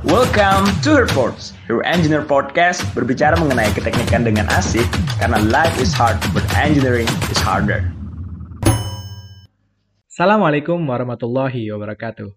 Welcome 0.00 0.64
to 0.80 0.96
Herports, 0.96 1.52
Your 1.68 1.84
Engineer 1.84 2.24
Podcast 2.24 2.88
berbicara 2.96 3.36
mengenai 3.36 3.68
keteknikan 3.76 4.24
dengan 4.24 4.48
asik 4.48 4.88
karena 5.20 5.36
life 5.52 5.76
is 5.76 5.92
hard 5.92 6.16
but 6.32 6.40
engineering 6.56 7.04
is 7.28 7.36
harder. 7.36 7.84
Assalamualaikum 10.08 10.80
warahmatullahi 10.88 11.68
wabarakatuh. 11.68 12.32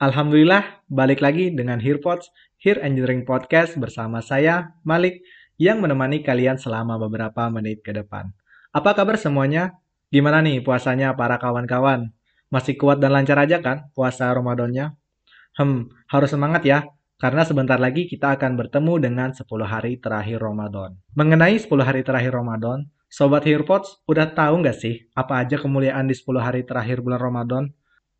Alhamdulillah, 0.00 0.80
balik 0.88 1.20
lagi 1.20 1.52
dengan 1.52 1.84
Herpods, 1.84 2.32
Here 2.56 2.80
Engineering 2.80 3.28
Podcast 3.28 3.76
bersama 3.76 4.24
saya, 4.24 4.72
Malik, 4.80 5.20
yang 5.60 5.84
menemani 5.84 6.24
kalian 6.24 6.56
selama 6.56 6.96
beberapa 6.96 7.44
menit 7.52 7.84
ke 7.84 7.92
depan. 7.92 8.32
Apa 8.72 8.96
kabar 8.96 9.20
semuanya? 9.20 9.76
Gimana 10.08 10.40
nih 10.40 10.64
puasanya 10.64 11.12
para 11.12 11.36
kawan-kawan? 11.36 12.08
Masih 12.48 12.80
kuat 12.80 13.04
dan 13.04 13.12
lancar 13.12 13.36
aja 13.36 13.60
kan 13.60 13.92
puasa 13.92 14.32
Ramadannya? 14.32 14.96
Hmm, 15.60 15.92
harus 16.08 16.32
semangat 16.32 16.64
ya, 16.64 16.88
karena 17.22 17.46
sebentar 17.46 17.78
lagi 17.78 18.10
kita 18.10 18.34
akan 18.34 18.58
bertemu 18.58 18.98
dengan 18.98 19.30
10 19.30 19.46
hari 19.62 19.94
terakhir 19.94 20.42
Ramadan. 20.42 20.98
Mengenai 21.14 21.54
10 21.54 21.70
hari 21.86 22.02
terakhir 22.02 22.34
Ramadan, 22.34 22.90
Sobat 23.06 23.46
Hearpods 23.46 24.02
udah 24.10 24.34
tahu 24.34 24.58
nggak 24.58 24.74
sih 24.74 25.06
apa 25.14 25.38
aja 25.38 25.54
kemuliaan 25.54 26.10
di 26.10 26.18
10 26.18 26.42
hari 26.42 26.66
terakhir 26.66 26.98
bulan 26.98 27.22
Ramadan? 27.22 27.70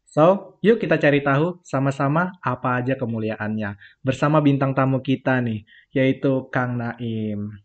So, 0.07 0.55
yuk 0.62 0.79
kita 0.79 1.02
cari 1.02 1.19
tahu 1.19 1.59
sama-sama 1.66 2.38
apa 2.46 2.79
aja 2.79 2.95
kemuliaannya. 2.95 3.74
Bersama 4.07 4.38
bintang 4.38 4.70
tamu 4.70 5.02
kita 5.02 5.43
nih, 5.43 5.66
yaitu 5.91 6.46
Kang 6.55 6.79
Naim. 6.79 7.59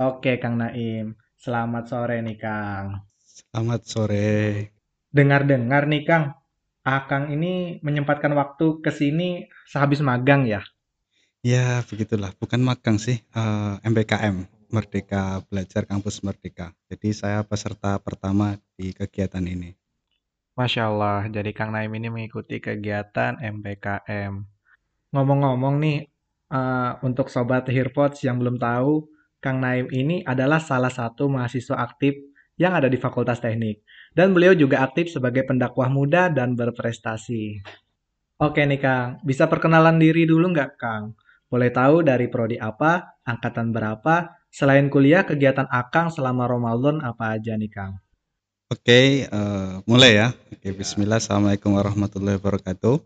Oke, 0.00 0.40
Kang 0.40 0.56
Naim. 0.56 1.12
Selamat 1.36 1.92
sore 1.92 2.24
nih, 2.24 2.38
Kang. 2.40 3.04
Selamat 3.20 3.82
sore. 3.84 4.70
Dengar-dengar 5.10 5.90
nih 5.90 6.06
Kang, 6.06 6.40
Akang 6.80 7.28
ini 7.28 7.76
menyempatkan 7.84 8.32
waktu 8.32 8.80
ke 8.80 8.88
sini 8.88 9.52
sehabis 9.68 10.00
magang 10.00 10.48
ya? 10.48 10.64
Ya, 11.40 11.80
begitulah. 11.88 12.36
Bukan 12.36 12.60
magang 12.60 13.00
sih, 13.00 13.24
uh, 13.32 13.80
eh, 13.80 13.88
MBKM, 13.88 14.44
Merdeka 14.68 15.40
Belajar 15.48 15.88
Kampus 15.88 16.20
Merdeka. 16.20 16.76
Jadi 16.92 17.16
saya 17.16 17.40
peserta 17.48 17.96
pertama 17.96 18.60
di 18.76 18.92
kegiatan 18.92 19.40
ini. 19.40 19.72
Masya 20.52 20.92
Allah, 20.92 21.32
jadi 21.32 21.48
Kang 21.56 21.72
Naim 21.72 21.96
ini 21.96 22.12
mengikuti 22.12 22.60
kegiatan 22.60 23.40
MBKM. 23.40 24.36
Ngomong-ngomong 25.16 25.80
nih, 25.80 26.12
uh, 26.52 27.00
untuk 27.00 27.32
Sobat 27.32 27.64
Hearpods 27.72 28.20
yang 28.20 28.36
belum 28.36 28.60
tahu, 28.60 29.08
Kang 29.40 29.64
Naim 29.64 29.88
ini 29.96 30.20
adalah 30.20 30.60
salah 30.60 30.92
satu 30.92 31.32
mahasiswa 31.32 31.80
aktif 31.80 32.20
yang 32.60 32.76
ada 32.76 32.92
di 32.92 33.00
Fakultas 33.00 33.40
Teknik. 33.40 33.80
Dan 34.12 34.36
beliau 34.36 34.52
juga 34.52 34.84
aktif 34.84 35.08
sebagai 35.08 35.48
pendakwah 35.48 35.88
muda 35.88 36.28
dan 36.28 36.52
berprestasi. 36.52 37.64
Oke 38.44 38.60
nih 38.68 38.76
Kang, 38.76 39.24
bisa 39.24 39.48
perkenalan 39.48 39.96
diri 39.96 40.28
dulu 40.28 40.52
nggak 40.52 40.76
Kang? 40.76 41.16
Boleh 41.50 41.74
tahu 41.74 42.06
dari 42.06 42.30
prodi 42.30 42.62
apa, 42.62 43.18
angkatan 43.26 43.74
berapa, 43.74 44.38
selain 44.54 44.86
kuliah 44.86 45.26
kegiatan 45.26 45.66
Akang 45.66 46.06
selama 46.06 46.46
Ramadan 46.46 47.02
apa 47.02 47.34
aja 47.34 47.58
nih 47.58 47.66
Kang? 47.66 47.98
Oke, 48.70 49.26
uh, 49.26 49.82
mulai 49.82 50.14
ya. 50.14 50.28
Oke, 50.54 50.70
Bismillah, 50.70 51.18
Assalamualaikum 51.18 51.74
warahmatullahi 51.74 52.38
wabarakatuh. 52.38 53.02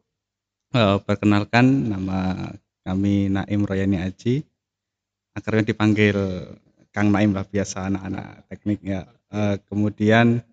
Uh, 0.76 1.00
perkenalkan 1.08 1.88
nama 1.88 2.52
kami 2.84 3.32
Naim 3.32 3.64
Royani 3.64 3.96
Aji. 4.04 4.44
Akhirnya 5.32 5.72
dipanggil 5.72 6.12
Kang 6.92 7.08
Naim 7.16 7.32
lah 7.32 7.48
biasa 7.48 7.88
anak-anak 7.88 8.44
teknik 8.52 8.84
ya. 8.84 9.08
Uh, 9.32 9.56
kemudian 9.72 10.44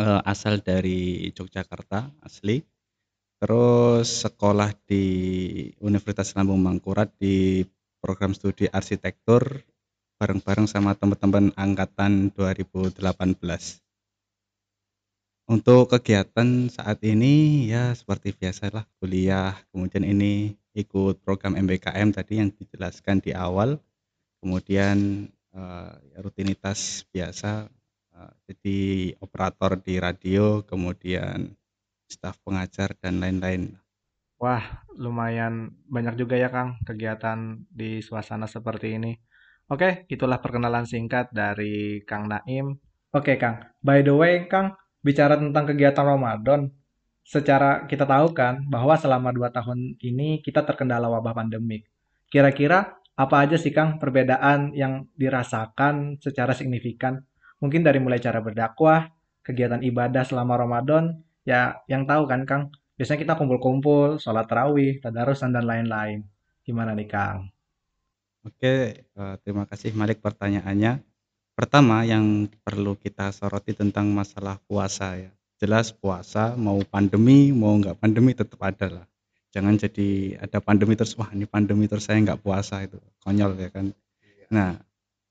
uh, 0.00 0.24
asal 0.24 0.56
dari 0.64 1.28
Yogyakarta 1.36 2.08
asli. 2.24 2.64
Terus 3.44 4.24
sekolah 4.24 4.72
di 4.88 5.04
Universitas 5.84 6.32
Lambung 6.32 6.64
Mangkurat 6.64 7.12
di 7.20 7.60
program 8.00 8.32
studi 8.32 8.64
arsitektur 8.72 9.60
bareng-bareng 10.16 10.64
sama 10.64 10.96
teman-teman 10.96 11.52
angkatan 11.52 12.32
2018. 12.32 13.04
Untuk 15.44 15.92
kegiatan 15.92 16.72
saat 16.72 17.04
ini 17.04 17.68
ya 17.68 17.92
seperti 17.92 18.32
biasa 18.32 18.72
lah 18.72 18.88
kuliah, 18.96 19.52
kemudian 19.76 20.08
ini 20.08 20.56
ikut 20.72 21.20
program 21.20 21.60
MBKM 21.60 22.16
tadi 22.16 22.40
yang 22.40 22.48
dijelaskan 22.48 23.20
di 23.20 23.36
awal, 23.36 23.76
kemudian 24.40 25.28
uh, 25.52 25.92
rutinitas 26.16 27.04
biasa 27.12 27.68
uh, 28.16 28.32
jadi 28.48 29.12
operator 29.20 29.76
di 29.84 30.00
radio 30.00 30.64
kemudian 30.64 31.52
staf 32.14 32.38
pengajar 32.46 32.94
dan 33.02 33.18
lain-lain 33.18 33.74
Wah, 34.44 34.84
lumayan 35.00 35.72
banyak 35.88 36.20
juga 36.20 36.36
ya 36.36 36.52
Kang 36.52 36.76
kegiatan 36.84 37.64
di 37.70 38.04
suasana 38.04 38.44
seperti 38.44 38.98
ini. 39.00 39.16
Oke, 39.72 40.04
itulah 40.12 40.36
perkenalan 40.36 40.84
singkat 40.84 41.32
dari 41.32 42.04
Kang 42.04 42.28
Naim. 42.28 42.76
Oke 43.14 43.40
Kang, 43.40 43.64
by 43.80 44.04
the 44.04 44.12
way 44.12 44.44
Kang, 44.44 44.76
bicara 45.00 45.40
tentang 45.40 45.64
kegiatan 45.64 46.04
Ramadan, 46.04 46.68
secara 47.24 47.88
kita 47.88 48.04
tahu 48.04 48.36
kan 48.36 48.68
bahwa 48.68 49.00
selama 49.00 49.32
dua 49.32 49.48
tahun 49.48 49.96
ini 49.96 50.44
kita 50.44 50.60
terkendala 50.68 51.08
wabah 51.08 51.32
pandemik. 51.32 51.88
Kira-kira 52.28 53.00
apa 53.16 53.48
aja 53.48 53.56
sih 53.56 53.72
Kang 53.72 53.96
perbedaan 53.96 54.76
yang 54.76 55.08
dirasakan 55.16 56.20
secara 56.20 56.52
signifikan? 56.52 57.24
Mungkin 57.64 57.80
dari 57.80 57.96
mulai 57.96 58.20
cara 58.20 58.44
berdakwah, 58.44 59.08
kegiatan 59.40 59.80
ibadah 59.80 60.28
selama 60.28 60.60
Ramadan, 60.60 61.23
ya 61.44 61.80
yang 61.86 62.08
tahu 62.08 62.24
kan 62.26 62.48
Kang, 62.48 62.62
biasanya 62.96 63.20
kita 63.24 63.34
kumpul-kumpul, 63.36 64.18
sholat 64.18 64.48
tarawih, 64.48 64.98
tadarusan 64.98 65.52
dan 65.52 65.64
lain-lain. 65.64 66.24
Gimana 66.64 66.96
nih 66.96 67.08
Kang? 67.08 67.52
Oke, 68.44 69.08
uh, 69.16 69.36
terima 69.40 69.64
kasih 69.64 69.96
Malik 69.96 70.20
pertanyaannya. 70.20 71.00
Pertama 71.54 72.02
yang 72.02 72.50
perlu 72.66 72.98
kita 72.98 73.30
soroti 73.30 73.72
tentang 73.72 74.10
masalah 74.10 74.58
puasa 74.66 75.16
ya. 75.16 75.30
Jelas 75.60 75.94
puasa 75.94 76.58
mau 76.58 76.82
pandemi 76.82 77.54
mau 77.54 77.78
nggak 77.78 78.02
pandemi 78.02 78.34
tetap 78.34 78.58
ada 78.58 79.00
lah 79.00 79.06
jangan 79.54 79.78
jadi 79.78 80.42
ada 80.42 80.58
pandemi 80.58 80.98
terus 80.98 81.14
wah 81.14 81.30
ini 81.30 81.46
pandemi 81.46 81.86
terus 81.86 82.10
saya 82.10 82.18
nggak 82.18 82.42
puasa 82.42 82.82
itu 82.82 82.98
konyol 83.22 83.54
ya 83.54 83.70
kan 83.70 83.86
iya. 84.18 84.46
nah 84.50 84.70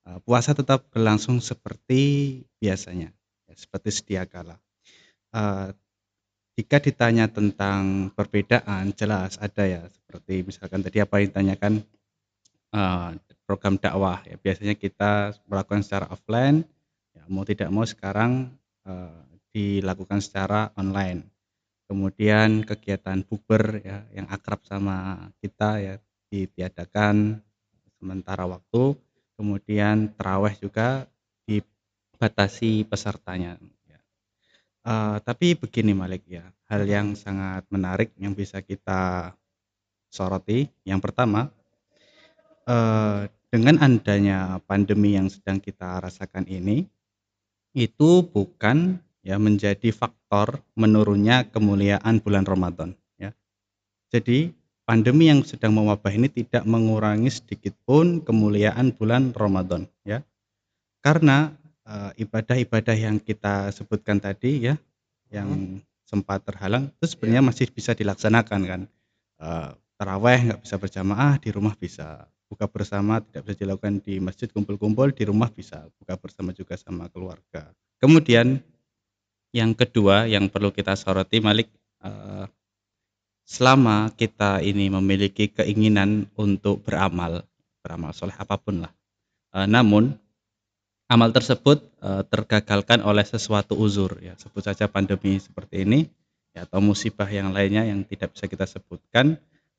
eh, 0.07 0.19
puasa 0.23 0.55
tetap 0.55 0.87
berlangsung 0.95 1.43
seperti 1.43 2.39
biasanya 2.63 3.11
ya, 3.51 3.53
seperti 3.59 3.89
sedia 3.91 4.23
kala 4.23 4.55
uh, 5.35 5.75
jika 6.53 6.77
ditanya 6.77 7.25
tentang 7.29 8.13
perbedaan 8.13 8.93
jelas 8.93 9.41
ada 9.41 9.63
ya. 9.65 9.81
Seperti 9.89 10.45
misalkan 10.45 10.85
tadi 10.85 11.01
apa 11.01 11.17
yang 11.17 11.33
ditanyakan 11.33 11.73
uh, 12.73 13.09
program 13.49 13.81
dakwah 13.81 14.21
ya. 14.25 14.37
Biasanya 14.37 14.77
kita 14.77 15.33
melakukan 15.49 15.81
secara 15.81 16.05
offline 16.13 16.61
ya 17.13 17.25
mau 17.29 17.45
tidak 17.45 17.69
mau 17.73 17.85
sekarang 17.85 18.53
uh, 18.85 19.23
dilakukan 19.53 20.21
secara 20.21 20.69
online. 20.77 21.25
Kemudian 21.89 22.65
kegiatan 22.65 23.21
bukber 23.25 23.81
ya 23.85 24.05
yang 24.13 24.25
akrab 24.29 24.65
sama 24.65 25.29
kita 25.41 25.81
ya 25.81 25.95
ditiadakan 26.29 27.41
sementara 27.97 28.49
waktu. 28.49 28.97
Kemudian 29.33 30.13
teraweh 30.13 30.53
juga 30.61 31.09
dibatasi 31.49 32.85
pesertanya 32.85 33.57
uh, 34.87 35.17
tapi 35.23 35.55
begini 35.55 35.91
Malik 35.95 36.23
ya 36.27 36.43
hal 36.67 36.87
yang 36.87 37.15
sangat 37.17 37.67
menarik 37.71 38.11
yang 38.19 38.35
bisa 38.35 38.63
kita 38.63 39.33
soroti 40.11 40.69
yang 40.85 41.01
pertama 41.01 41.49
uh, 42.69 43.25
dengan 43.53 43.77
adanya 43.81 44.57
pandemi 44.65 45.13
yang 45.13 45.29
sedang 45.29 45.61
kita 45.61 46.01
rasakan 46.01 46.49
ini 46.49 46.89
itu 47.73 48.25
bukan 48.25 49.01
ya 49.25 49.39
menjadi 49.39 49.89
faktor 49.89 50.61
menurunnya 50.77 51.49
kemuliaan 51.49 52.21
bulan 52.21 52.45
Ramadan 52.45 52.93
ya. 53.17 53.33
Jadi 54.13 54.53
pandemi 54.83 55.31
yang 55.31 55.41
sedang 55.41 55.73
mewabah 55.73 56.11
ini 56.11 56.29
tidak 56.29 56.67
mengurangi 56.67 57.31
sedikit 57.31 57.73
pun 57.87 58.21
kemuliaan 58.21 58.93
bulan 58.93 59.33
Ramadan 59.33 59.89
ya. 60.05 60.21
Karena 61.01 61.55
eh, 61.87 62.11
ibadah-ibadah 62.23 62.95
yang 62.95 63.17
kita 63.19 63.71
sebutkan 63.75 64.19
tadi 64.19 64.71
ya 64.71 64.75
yang 65.33 65.49
hmm. 65.49 65.79
sempat 66.05 66.45
terhalang 66.45 66.93
itu 66.93 67.05
sebenarnya 67.17 67.41
ya. 67.41 67.47
masih 67.49 67.67
bisa 67.73 67.97
dilaksanakan 67.97 68.61
kan. 68.63 68.81
Uh, 69.43 69.75
taraweh 69.99 70.39
nggak 70.39 70.61
bisa 70.63 70.79
berjamaah 70.79 71.35
di 71.41 71.49
rumah 71.51 71.75
bisa 71.75 72.29
buka 72.47 72.69
bersama 72.69 73.19
tidak 73.19 73.49
bisa 73.49 73.57
dilakukan 73.65 73.99
di 73.99 74.21
masjid 74.21 74.47
kumpul-kumpul 74.47 75.09
di 75.11 75.25
rumah 75.25 75.49
bisa 75.49 75.89
buka 75.99 76.15
bersama 76.21 76.53
juga 76.53 76.77
sama 76.77 77.09
keluarga. 77.09 77.73
Kemudian 77.97 78.61
yang 79.51 79.73
kedua 79.73 80.29
yang 80.29 80.47
perlu 80.53 80.69
kita 80.69 80.93
soroti 80.93 81.41
Malik 81.41 81.67
uh, 82.05 82.45
selama 83.43 84.13
kita 84.15 84.63
ini 84.63 84.87
memiliki 84.87 85.51
keinginan 85.51 86.29
untuk 86.39 86.81
beramal 86.85 87.43
beramal 87.83 88.15
soleh 88.15 88.33
apa 88.39 88.55
pun 88.55 88.87
lah 88.87 88.91
uh, 89.53 89.67
namun 89.67 90.15
amal 91.11 91.29
tersebut 91.31 91.83
uh, 91.99 92.23
tergagalkan 92.27 93.03
oleh 93.03 93.23
sesuatu 93.27 93.75
uzur 93.75 94.17
ya 94.23 94.33
sebut 94.39 94.63
saja 94.63 94.87
pandemi 94.87 95.37
seperti 95.37 95.83
ini 95.83 96.07
ya, 96.55 96.63
atau 96.65 96.79
musibah 96.79 97.27
yang 97.27 97.51
lainnya 97.51 97.83
yang 97.83 98.05
tidak 98.07 98.33
bisa 98.33 98.47
kita 98.47 98.65
sebutkan 98.69 99.37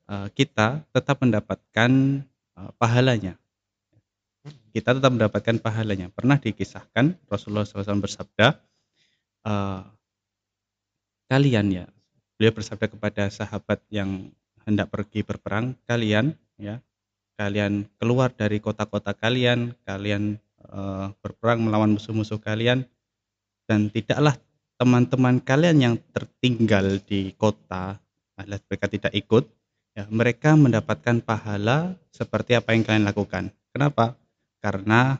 uh, 0.09 0.27
kita 0.31 0.85
tetap 0.93 1.21
mendapatkan 1.21 1.91
uh, 2.57 2.71
pahalanya. 2.77 3.37
Kita 4.75 4.93
tetap 4.93 5.09
mendapatkan 5.09 5.57
pahalanya. 5.57 6.11
Pernah 6.13 6.37
dikisahkan 6.37 7.17
Rasulullah 7.31 7.65
SAW 7.65 8.03
bersabda, 8.03 8.59
uh, 9.47 9.81
kalian 11.31 11.65
ya, 11.73 11.85
beliau 12.37 12.53
bersabda 12.53 12.91
kepada 12.91 13.23
sahabat 13.33 13.81
yang 13.89 14.29
hendak 14.67 14.91
pergi 14.93 15.25
berperang, 15.25 15.73
kalian 15.89 16.37
ya, 16.61 16.83
kalian 17.39 17.89
keluar 17.97 18.29
dari 18.35 18.61
kota-kota 18.61 19.17
kalian, 19.17 19.73
kalian 19.87 20.37
uh, 20.69 21.07
berperang 21.21 21.61
melawan 21.61 21.93
musuh-musuh 21.97 22.41
kalian, 22.41 22.85
dan 23.65 23.89
tidaklah 23.89 24.37
teman-teman 24.75 25.39
kalian 25.39 25.77
yang 25.79 25.95
tertinggal 26.11 26.99
di 27.07 27.31
kota, 27.39 27.97
alias 28.35 28.61
mereka 28.67 28.85
tidak 28.91 29.13
ikut, 29.15 29.43
ya, 29.95 30.03
mereka 30.11 30.53
mendapatkan 30.59 31.23
pahala 31.23 31.95
seperti 32.11 32.59
apa 32.59 32.75
yang 32.75 32.83
kalian 32.83 33.07
lakukan. 33.07 33.49
Kenapa? 33.71 34.19
Karena 34.59 35.17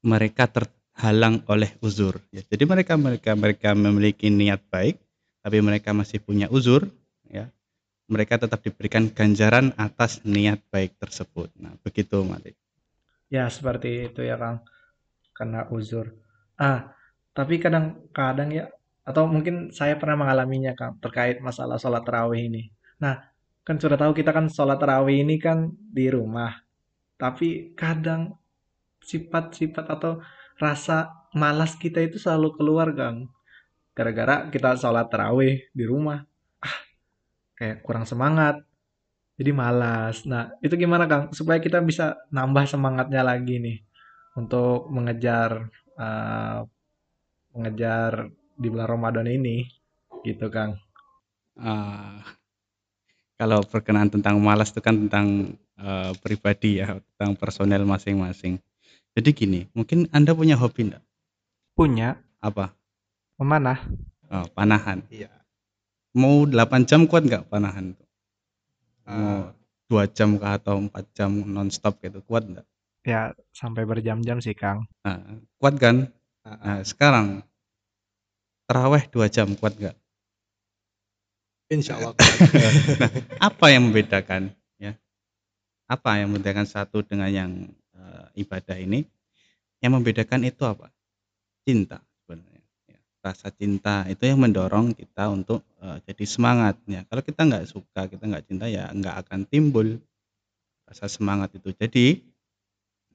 mereka 0.00 0.48
terhalang 0.48 1.44
oleh 1.48 1.76
uzur. 1.84 2.20
Ya, 2.32 2.40
jadi 2.48 2.64
mereka 2.64 2.96
mereka 2.96 3.36
mereka 3.36 3.70
memiliki 3.76 4.32
niat 4.32 4.64
baik, 4.72 4.96
tapi 5.44 5.60
mereka 5.60 5.92
masih 5.92 6.24
punya 6.24 6.48
uzur, 6.48 6.88
ya. 7.28 7.52
Mereka 8.04 8.36
tetap 8.36 8.60
diberikan 8.60 9.08
ganjaran 9.08 9.72
atas 9.80 10.20
niat 10.28 10.60
baik 10.68 10.92
tersebut. 11.00 11.48
Nah, 11.56 11.72
begitu 11.80 12.20
Malik. 12.20 12.52
Ya, 13.34 13.44
seperti 13.50 13.90
itu 14.06 14.20
ya, 14.22 14.38
Kang. 14.38 14.62
Karena 15.34 15.66
uzur. 15.74 16.06
Ah, 16.54 16.94
tapi 17.34 17.58
kadang-kadang 17.58 18.48
ya 18.54 18.64
atau 19.04 19.28
mungkin 19.28 19.74
saya 19.74 20.00
pernah 20.00 20.24
mengalaminya 20.24 20.72
Kang 20.72 20.96
terkait 21.02 21.42
masalah 21.42 21.76
sholat 21.76 22.06
tarawih 22.06 22.48
ini. 22.48 22.72
Nah, 23.02 23.20
kan 23.66 23.76
sudah 23.76 23.98
tahu 24.00 24.16
kita 24.16 24.30
kan 24.32 24.46
sholat 24.48 24.78
tarawih 24.80 25.26
ini 25.26 25.36
kan 25.36 25.74
di 25.76 26.06
rumah. 26.08 26.54
Tapi 27.18 27.74
kadang 27.76 28.38
sifat-sifat 29.04 29.86
atau 29.90 30.22
rasa 30.56 31.28
malas 31.36 31.76
kita 31.76 32.00
itu 32.00 32.16
selalu 32.16 32.56
keluar 32.56 32.88
Kang. 32.96 33.28
Gara-gara 33.92 34.48
kita 34.48 34.78
sholat 34.80 35.10
tarawih 35.12 35.68
di 35.74 35.84
rumah. 35.84 36.24
Ah, 36.64 36.78
kayak 37.60 37.84
kurang 37.84 38.08
semangat. 38.08 38.64
Jadi 39.34 39.50
malas. 39.50 40.22
Nah, 40.30 40.54
itu 40.62 40.78
gimana 40.78 41.10
Kang? 41.10 41.34
Supaya 41.34 41.58
kita 41.58 41.82
bisa 41.82 42.14
nambah 42.30 42.70
semangatnya 42.70 43.26
lagi 43.26 43.58
nih. 43.58 43.78
Untuk 44.38 44.86
mengejar 44.90 45.70
uh, 45.98 46.62
mengejar 47.54 48.30
di 48.54 48.66
bulan 48.70 48.88
Ramadan 48.94 49.26
ini. 49.26 49.66
Gitu 50.22 50.46
Kang. 50.54 50.78
Uh, 51.58 52.22
kalau 53.34 53.62
berkenaan 53.66 54.10
tentang 54.10 54.38
malas 54.38 54.70
itu 54.70 54.78
kan 54.78 54.94
tentang 55.06 55.58
uh, 55.82 56.14
pribadi 56.22 56.78
ya, 56.78 57.02
tentang 57.14 57.34
personel 57.34 57.82
masing-masing. 57.82 58.62
Jadi 59.14 59.30
gini, 59.34 59.60
mungkin 59.74 60.06
Anda 60.14 60.34
punya 60.34 60.54
hobi 60.58 60.90
enggak? 60.90 61.04
Punya. 61.74 62.18
Apa? 62.38 62.70
Memanah. 63.38 63.82
Oh, 64.30 64.46
panahan. 64.54 65.02
Iya. 65.10 65.30
Mau 66.14 66.46
8 66.46 66.86
jam 66.86 67.10
kuat 67.10 67.26
nggak 67.26 67.50
panahan 67.50 67.98
Mau 69.04 69.52
dua 69.88 70.08
jam 70.08 70.40
kah 70.40 70.56
atau 70.56 70.80
empat 70.80 71.04
jam 71.12 71.30
nonstop 71.30 72.00
gitu 72.00 72.24
kuat 72.24 72.48
nggak? 72.48 72.66
Ya 73.04 73.36
sampai 73.52 73.84
berjam-jam 73.84 74.40
sih 74.40 74.56
Kang. 74.56 74.88
Nah, 75.04 75.20
kuat 75.60 75.76
kan? 75.76 76.08
Nah, 76.44 76.80
sekarang 76.80 77.44
teraweh 78.64 79.04
dua 79.12 79.28
jam 79.28 79.52
kuat 79.56 79.76
nggak? 79.76 79.96
Insya 81.68 82.00
Allah. 82.00 82.16
nah, 83.00 83.10
apa 83.40 83.66
yang 83.72 83.88
membedakan 83.88 84.52
ya? 84.80 84.96
Apa 85.84 86.20
yang 86.20 86.32
membedakan 86.32 86.64
satu 86.64 87.04
dengan 87.04 87.28
yang 87.28 87.52
uh, 87.92 88.28
ibadah 88.36 88.76
ini? 88.80 89.04
Yang 89.84 89.92
membedakan 90.00 90.48
itu 90.48 90.64
apa? 90.64 90.88
Cinta. 91.64 92.00
Rasa 93.24 93.48
cinta 93.48 94.04
itu 94.04 94.20
yang 94.28 94.44
mendorong 94.44 94.92
kita 94.92 95.32
untuk 95.32 95.64
uh, 95.80 95.96
jadi 96.04 96.28
semangat. 96.28 96.76
Ya. 96.84 97.08
Kalau 97.08 97.24
kita 97.24 97.40
nggak 97.48 97.64
suka, 97.64 98.04
kita 98.04 98.20
nggak 98.20 98.44
cinta 98.44 98.68
ya 98.68 98.92
nggak 98.92 99.24
akan 99.24 99.48
timbul 99.48 99.96
rasa 100.84 101.08
semangat 101.08 101.56
itu. 101.56 101.72
Jadi, 101.72 102.20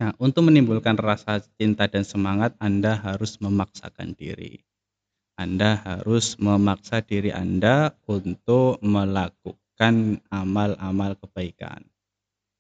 nah 0.02 0.10
untuk 0.18 0.50
menimbulkan 0.50 0.98
rasa 0.98 1.46
cinta 1.62 1.86
dan 1.86 2.02
semangat, 2.02 2.58
Anda 2.58 2.98
harus 2.98 3.38
memaksakan 3.38 4.18
diri. 4.18 4.66
Anda 5.38 5.78
harus 5.86 6.42
memaksa 6.42 7.06
diri 7.06 7.30
Anda 7.30 7.94
untuk 8.10 8.82
melakukan 8.82 10.26
amal-amal 10.34 11.22
kebaikan. 11.22 11.86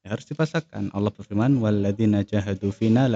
Harus 0.05 0.29
dipaksakan. 0.29 0.93
Allah 0.93 1.11
berfirman, 1.11 1.59
"Walladzina 1.59 2.21
jahadu 2.21 2.69
fina 2.69 3.09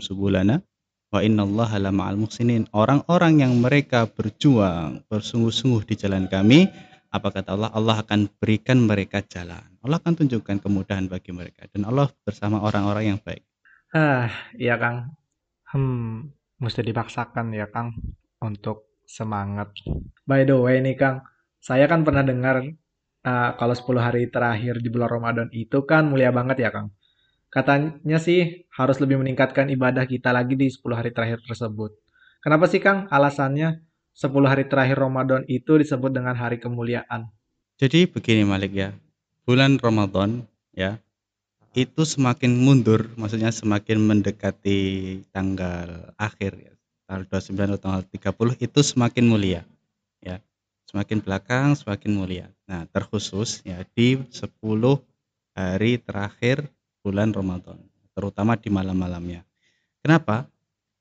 subulana 0.00 0.62
wa 1.10 1.20
innallaha 1.20 1.76
lama'al 1.82 2.16
muhsinin." 2.16 2.70
Orang-orang 2.72 3.42
yang 3.42 3.58
mereka 3.58 4.06
berjuang 4.08 5.04
bersungguh-sungguh 5.10 5.82
di 5.84 5.94
jalan 5.98 6.30
kami, 6.30 6.70
apa 7.10 7.28
kata 7.34 7.58
Allah? 7.58 7.70
Allah 7.74 7.96
akan 8.06 8.30
berikan 8.38 8.86
mereka 8.86 9.20
jalan. 9.26 9.66
Allah 9.82 9.98
akan 9.98 10.14
tunjukkan 10.14 10.62
kemudahan 10.62 11.10
bagi 11.10 11.34
mereka 11.34 11.66
dan 11.74 11.88
Allah 11.88 12.06
bersama 12.22 12.62
orang-orang 12.62 13.16
yang 13.16 13.18
baik. 13.18 13.42
Ah, 13.90 14.30
iya 14.54 14.78
Kang. 14.78 15.18
Hmm, 15.74 16.30
mesti 16.62 16.86
dipaksakan 16.86 17.50
ya 17.50 17.66
Kang 17.66 17.98
untuk 18.38 19.02
semangat. 19.08 19.74
By 20.22 20.46
the 20.46 20.54
way 20.54 20.78
nih 20.78 20.94
Kang, 20.94 21.26
saya 21.58 21.90
kan 21.90 22.06
pernah 22.06 22.22
dengar 22.22 22.62
uh, 23.26 23.50
kalau 23.58 23.74
10 23.74 23.98
hari 23.98 24.22
terakhir 24.30 24.78
di 24.78 24.88
bulan 24.88 25.10
Ramadan 25.10 25.48
itu 25.50 25.82
kan 25.82 26.06
mulia 26.06 26.30
banget 26.30 26.62
ya 26.62 26.70
Kang. 26.70 26.94
Katanya 27.50 28.22
sih 28.22 28.70
harus 28.70 29.02
lebih 29.02 29.18
meningkatkan 29.18 29.66
ibadah 29.74 30.06
kita 30.06 30.30
lagi 30.30 30.54
di 30.54 30.70
10 30.70 30.86
hari 30.94 31.10
terakhir 31.10 31.42
tersebut. 31.42 31.98
Kenapa 32.38 32.70
sih 32.70 32.78
Kang? 32.78 33.10
Alasannya 33.10 33.82
10 34.14 34.46
hari 34.46 34.70
terakhir 34.70 35.02
Ramadan 35.02 35.42
itu 35.50 35.74
disebut 35.74 36.14
dengan 36.14 36.38
hari 36.38 36.62
kemuliaan? 36.62 37.26
Jadi 37.74 38.06
begini 38.06 38.46
Malik 38.46 38.70
ya, 38.70 38.94
bulan 39.42 39.82
Ramadan 39.82 40.46
ya, 40.70 41.02
itu 41.74 42.02
semakin 42.06 42.54
mundur, 42.54 43.10
maksudnya 43.18 43.50
semakin 43.50 43.98
mendekati 43.98 44.80
tanggal 45.34 46.14
akhir 46.18 46.54
ya, 46.54 46.72
tanggal 47.10 47.26
29 47.34 47.66
atau 47.74 47.82
tanggal 47.82 48.02
30 48.06 48.62
itu 48.62 48.80
semakin 48.86 49.24
mulia 49.26 49.62
ya. 50.22 50.38
Semakin 50.86 51.18
belakang 51.22 51.74
semakin 51.78 52.10
mulia. 52.14 52.46
Nah 52.66 52.86
terkhusus 52.90 53.62
ya 53.66 53.82
di 53.94 54.18
10 54.30 54.50
hari 55.54 55.98
terakhir 56.02 56.66
bulan 57.00 57.32
Ramadan 57.32 57.80
terutama 58.14 58.58
di 58.58 58.68
malam-malamnya. 58.68 59.46
Kenapa? 60.00 60.48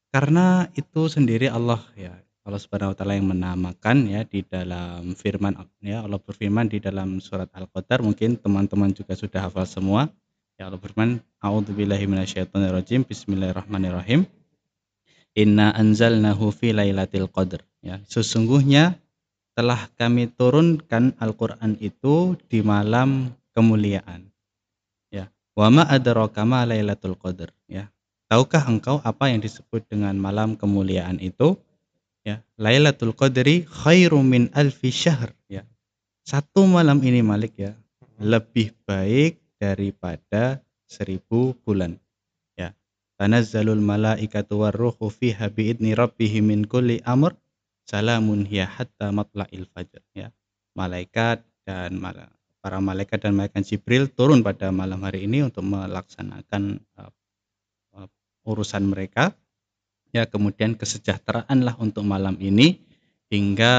Karena 0.09 0.65
itu 0.73 1.05
sendiri 1.05 1.51
Allah 1.51 1.79
ya 1.93 2.17
Allah 2.47 2.57
Subhanahu 2.57 2.95
wa 2.95 2.97
taala 2.97 3.13
yang 3.13 3.29
menamakan 3.29 4.09
ya 4.09 4.25
di 4.25 4.41
dalam 4.41 5.13
firman 5.13 5.53
ya 5.85 6.01
Allah 6.01 6.17
berfirman 6.17 6.65
di 6.65 6.81
dalam 6.81 7.21
surat 7.21 7.51
Al-Qadar. 7.53 8.01
Mungkin 8.01 8.41
teman-teman 8.41 8.89
juga 8.95 9.13
sudah 9.13 9.45
hafal 9.45 9.69
semua. 9.69 10.09
Ya 10.57 10.67
Allah 10.67 10.81
berfirman 10.81 11.21
a'udzubillahi 11.45 12.09
minasyaitonirrajim 12.09 13.05
bismillahirrahmanirrahim. 13.05 14.25
Inna 15.37 15.71
anzalnahu 15.77 16.49
fi 16.49 16.73
lailatul 16.73 17.29
qadr. 17.29 17.61
Ya, 17.85 18.01
sesungguhnya 18.09 18.97
telah 19.53 19.87
kami 19.95 20.31
turunkan 20.33 21.15
Al-Qur'an 21.21 21.77
itu 21.79 22.33
di 22.49 22.65
malam 22.65 23.35
kemuliaan. 23.53 24.28
Ya. 25.53 25.65
Wa 25.65 25.67
ma 25.73 25.83
adraka 25.85 26.45
ma 26.45 26.65
lailatul 26.65 27.15
qadr, 27.15 27.49
ya. 27.69 27.89
Tahukah 28.29 28.69
engkau 28.69 29.01
apa 29.01 29.33
yang 29.33 29.41
disebut 29.41 29.89
dengan 29.89 30.13
malam 30.17 30.53
kemuliaan 30.53 31.17
itu? 31.17 31.57
Ya, 32.21 32.45
Lailatul 32.61 33.17
Qadri 33.17 33.65
khairum 33.65 34.21
min 34.21 34.53
alfi 34.53 34.93
syahr, 34.93 35.33
ya. 35.49 35.65
Satu 36.21 36.69
malam 36.69 37.01
ini 37.01 37.25
Malik 37.25 37.57
ya, 37.57 37.73
lebih 38.21 38.77
baik 38.85 39.41
daripada 39.57 40.61
seribu 40.85 41.57
bulan 41.65 41.97
tanazzalul 43.19 43.83
malaikatu 43.83 44.63
warruhu 44.63 45.11
fiha 45.11 45.51
biidni 45.51 45.91
rabbihim 45.91 46.55
min 46.55 46.63
kulli 46.63 47.03
amr 47.03 47.35
salamun 47.83 48.47
hiya 48.47 48.63
hatta 48.63 49.11
matla'il 49.11 49.67
fajr 49.67 49.99
ya 50.15 50.31
malaikat 50.71 51.43
dan 51.67 51.99
para 52.59 52.83
malaikat 52.83 53.23
dan 53.23 53.35
malaikat 53.35 53.63
Jibril 53.65 54.11
turun 54.11 54.43
pada 54.43 54.71
malam 54.71 54.99
hari 55.03 55.25
ini 55.25 55.47
untuk 55.47 55.63
melaksanakan 55.63 56.83
uh, 56.99 57.11
urusan 58.47 58.83
mereka 58.87 59.35
ya 60.11 60.27
kemudian 60.27 60.75
kesejahteraanlah 60.75 61.79
untuk 61.79 62.03
malam 62.03 62.35
ini 62.39 62.79
hingga 63.31 63.73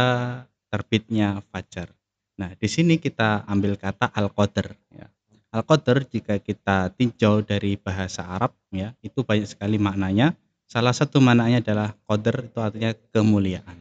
terbitnya 0.73 1.45
fajar 1.51 1.93
nah 2.41 2.53
di 2.57 2.69
sini 2.69 2.97
kita 2.97 3.45
ambil 3.45 3.77
kata 3.77 4.09
al-qadar 4.15 4.73
ya 4.95 5.11
Al-Qadar 5.51 6.07
jika 6.07 6.39
kita 6.39 6.95
tinjau 6.95 7.43
dari 7.43 7.75
bahasa 7.75 8.23
Arab 8.23 8.55
ya, 8.71 8.95
itu 9.03 9.27
banyak 9.27 9.51
sekali 9.51 9.83
maknanya. 9.83 10.39
Salah 10.71 10.95
satu 10.95 11.19
maknanya 11.19 11.59
adalah 11.59 11.99
qadar 12.07 12.47
itu 12.47 12.59
artinya 12.63 12.95
kemuliaan. 13.11 13.80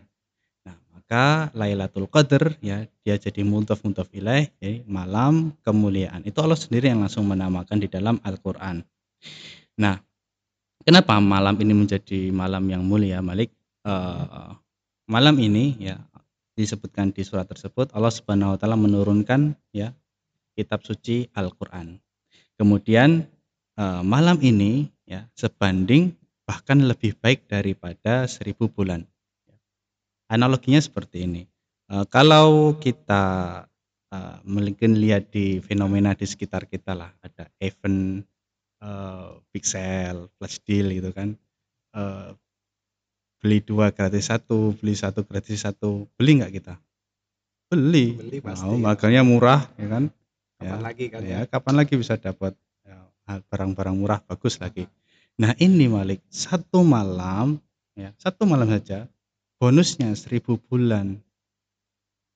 Maka 1.09 1.49
Lailatul 1.57 2.05
Qadar 2.05 2.53
ya 2.61 2.85
dia 3.01 3.17
jadi 3.17 3.41
mudhaf 3.41 3.81
mudhaf 3.81 4.13
ilaih 4.13 4.45
ya, 4.61 4.85
malam 4.85 5.57
kemuliaan. 5.65 6.21
Itu 6.21 6.45
Allah 6.45 6.53
sendiri 6.53 6.93
yang 6.93 7.01
langsung 7.01 7.25
menamakan 7.25 7.81
di 7.81 7.89
dalam 7.89 8.21
Al-Qur'an. 8.21 8.85
Nah, 9.81 9.97
kenapa 10.85 11.17
malam 11.17 11.57
ini 11.65 11.73
menjadi 11.73 12.29
malam 12.29 12.61
yang 12.69 12.85
mulia 12.85 13.25
Malik? 13.25 13.49
Uh, 13.81 14.53
malam 15.09 15.41
ini 15.41 15.81
ya 15.81 15.97
disebutkan 16.53 17.09
di 17.09 17.25
surat 17.25 17.49
tersebut 17.49 17.89
Allah 17.97 18.13
Subhanahu 18.13 18.53
wa 18.53 18.57
taala 18.61 18.77
menurunkan 18.77 19.57
ya 19.73 19.89
kitab 20.53 20.85
suci 20.85 21.25
Al-Qur'an. 21.33 21.97
Kemudian 22.53 23.25
uh, 23.81 24.05
malam 24.05 24.37
ini 24.45 24.85
ya 25.09 25.25
sebanding 25.33 26.13
bahkan 26.45 26.85
lebih 26.85 27.17
baik 27.17 27.49
daripada 27.49 28.29
seribu 28.29 28.69
bulan 28.69 29.09
Analoginya 30.29 30.77
seperti 30.77 31.25
ini. 31.25 31.43
Uh, 31.89 32.05
kalau 32.05 32.77
kita 32.77 33.65
uh, 34.13 34.37
mungkin 34.45 35.01
lihat 35.01 35.33
di 35.33 35.57
fenomena 35.57 36.13
di 36.13 36.29
sekitar 36.29 36.69
kita 36.69 36.93
lah, 36.93 37.09
ada 37.25 37.49
event 37.57 38.21
uh, 38.85 39.41
pixel, 39.49 40.29
flash 40.37 40.61
deal 40.61 40.93
gitu 40.93 41.09
kan. 41.09 41.33
Uh, 41.97 42.37
beli 43.41 43.65
dua 43.65 43.89
gratis 43.89 44.29
satu, 44.29 44.77
beli 44.77 44.93
satu 44.93 45.25
gratis 45.25 45.65
satu, 45.65 46.05
beli 46.13 46.45
nggak 46.45 46.53
kita? 46.61 46.77
Beli. 47.73 48.13
Beli 48.21 48.37
pasti. 48.37 48.69
Makanya 48.69 49.25
murah, 49.25 49.65
ya 49.81 49.87
kan? 49.89 50.03
Kapan 50.59 50.69
ya, 50.69 50.85
lagi 50.85 51.05
kan? 51.09 51.21
Ya, 51.25 51.29
ya, 51.31 51.39
kapan 51.49 51.73
lagi 51.73 51.93
bisa 51.97 52.21
dapat 52.21 52.53
ya, 52.85 52.97
barang-barang 53.49 53.95
murah 53.97 54.19
bagus 54.29 54.61
lagi. 54.61 54.85
Nah 55.41 55.57
ini 55.57 55.89
Malik 55.89 56.21
satu 56.29 56.85
malam, 56.85 57.57
ya 57.97 58.13
satu 58.19 58.45
malam 58.45 58.69
saja 58.69 59.09
bonusnya 59.59 60.15
seribu 60.15 60.57
bulan. 60.57 61.19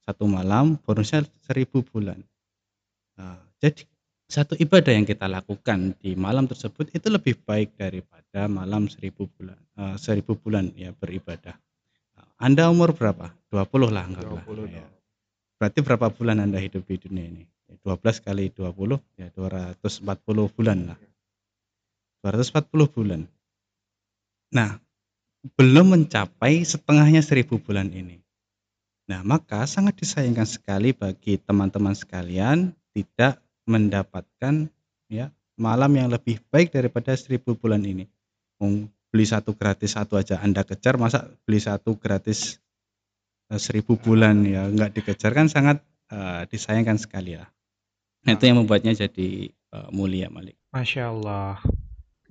Satu 0.03 0.27
malam 0.27 0.75
bonusnya 0.83 1.23
seribu 1.47 1.81
bulan. 1.81 2.19
Nah, 3.15 3.39
jadi 3.63 3.87
satu 4.27 4.59
ibadah 4.59 4.91
yang 4.91 5.07
kita 5.07 5.31
lakukan 5.31 5.95
di 6.03 6.19
malam 6.19 6.43
tersebut 6.45 6.91
itu 6.91 7.07
lebih 7.07 7.39
baik 7.47 7.79
daripada 7.79 8.51
malam 8.51 8.91
seribu 8.91 9.29
bulan 9.39 9.55
uh, 9.77 9.95
seribu 9.95 10.37
bulan 10.37 10.73
ya 10.75 10.91
beribadah. 10.93 11.55
Nah, 12.17 12.27
anda 12.41 12.69
umur 12.69 12.93
berapa? 12.93 13.31
20 13.49 13.93
lah 13.93 14.05
enggak 14.09 14.25
20 14.27 14.67
lah 14.67 14.81
ya. 14.81 14.85
berarti 15.61 15.79
berapa 15.79 16.07
bulan 16.11 16.37
anda 16.43 16.59
hidup 16.59 16.83
di 16.83 16.97
dunia 16.99 17.25
ini? 17.29 17.43
12 17.83 18.25
kali 18.25 18.53
20 18.53 18.99
ya 19.17 19.27
240 19.33 20.55
bulan 20.55 20.77
lah. 20.93 20.99
240 22.23 22.95
bulan. 22.95 23.21
Nah 24.53 24.77
belum 25.43 25.99
mencapai 25.99 26.63
setengahnya 26.63 27.19
seribu 27.19 27.59
bulan 27.59 27.91
ini. 27.91 28.23
Nah, 29.11 29.19
maka 29.27 29.67
sangat 29.67 29.99
disayangkan 29.99 30.47
sekali 30.47 30.95
bagi 30.95 31.35
teman-teman 31.35 31.91
sekalian 31.91 32.71
tidak 32.95 33.43
mendapatkan 33.67 34.71
ya 35.11 35.27
malam 35.59 35.91
yang 35.91 36.07
lebih 36.07 36.39
baik 36.47 36.71
daripada 36.71 37.11
seribu 37.13 37.59
bulan 37.59 37.83
ini. 37.83 38.07
beli 39.11 39.27
satu 39.27 39.53
gratis 39.53 39.99
satu 39.99 40.15
aja 40.15 40.39
Anda 40.39 40.63
kejar, 40.63 40.95
masa 40.95 41.27
beli 41.43 41.59
satu 41.59 41.99
gratis 41.99 42.63
eh, 43.51 43.59
seribu 43.59 43.99
bulan 43.99 44.47
ya 44.47 44.71
nggak 44.71 44.95
dikejar 44.95 45.35
kan 45.35 45.51
sangat 45.51 45.83
uh, 46.09 46.47
disayangkan 46.47 46.95
sekali 46.95 47.35
ya. 47.35 47.45
Nah, 48.23 48.39
itu 48.39 48.47
yang 48.47 48.63
membuatnya 48.63 48.95
jadi 48.95 49.51
uh, 49.75 49.91
mulia 49.91 50.31
Malik. 50.31 50.55
Masya 50.71 51.11
Allah. 51.11 51.59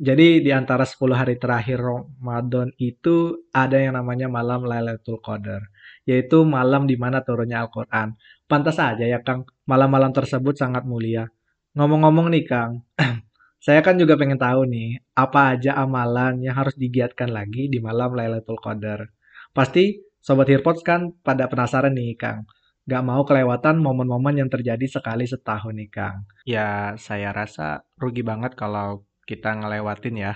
Jadi 0.03 0.43
di 0.43 0.51
antara 0.51 0.83
10 0.83 1.15
hari 1.15 1.39
terakhir 1.39 1.79
Ramadan 1.79 2.75
itu 2.83 3.47
ada 3.55 3.79
yang 3.79 3.95
namanya 3.95 4.27
malam 4.27 4.67
Lailatul 4.67 5.23
Qadar, 5.23 5.63
yaitu 6.03 6.43
malam 6.43 6.91
di 6.91 6.99
mana 6.99 7.23
turunnya 7.23 7.63
Al-Qur'an. 7.63 8.19
Pantas 8.51 8.83
saja 8.83 9.07
ya 9.07 9.23
Kang, 9.23 9.47
malam-malam 9.63 10.11
tersebut 10.11 10.59
sangat 10.59 10.83
mulia. 10.83 11.31
Ngomong-ngomong 11.79 12.35
nih 12.35 12.43
Kang, 12.51 12.83
saya 13.65 13.79
kan 13.79 13.95
juga 13.95 14.19
pengen 14.19 14.43
tahu 14.43 14.67
nih, 14.67 14.99
apa 15.15 15.55
aja 15.55 15.79
amalan 15.79 16.43
yang 16.43 16.59
harus 16.59 16.75
digiatkan 16.75 17.31
lagi 17.31 17.71
di 17.71 17.79
malam 17.79 18.11
Lailatul 18.19 18.59
Qadar. 18.59 19.07
Pasti 19.55 20.03
Sobat 20.19 20.51
Hirpods 20.51 20.83
kan 20.83 21.15
pada 21.23 21.47
penasaran 21.47 21.95
nih 21.95 22.19
Kang, 22.19 22.51
gak 22.91 23.07
mau 23.07 23.23
kelewatan 23.23 23.79
momen-momen 23.79 24.35
yang 24.35 24.51
terjadi 24.51 24.99
sekali 24.99 25.31
setahun 25.31 25.79
nih 25.79 25.91
Kang. 25.95 26.27
Ya 26.43 26.99
saya 26.99 27.31
rasa 27.31 27.87
rugi 27.95 28.27
banget 28.27 28.59
kalau 28.59 29.07
kita 29.27 29.55
ngelewatin 29.55 30.17
ya 30.19 30.35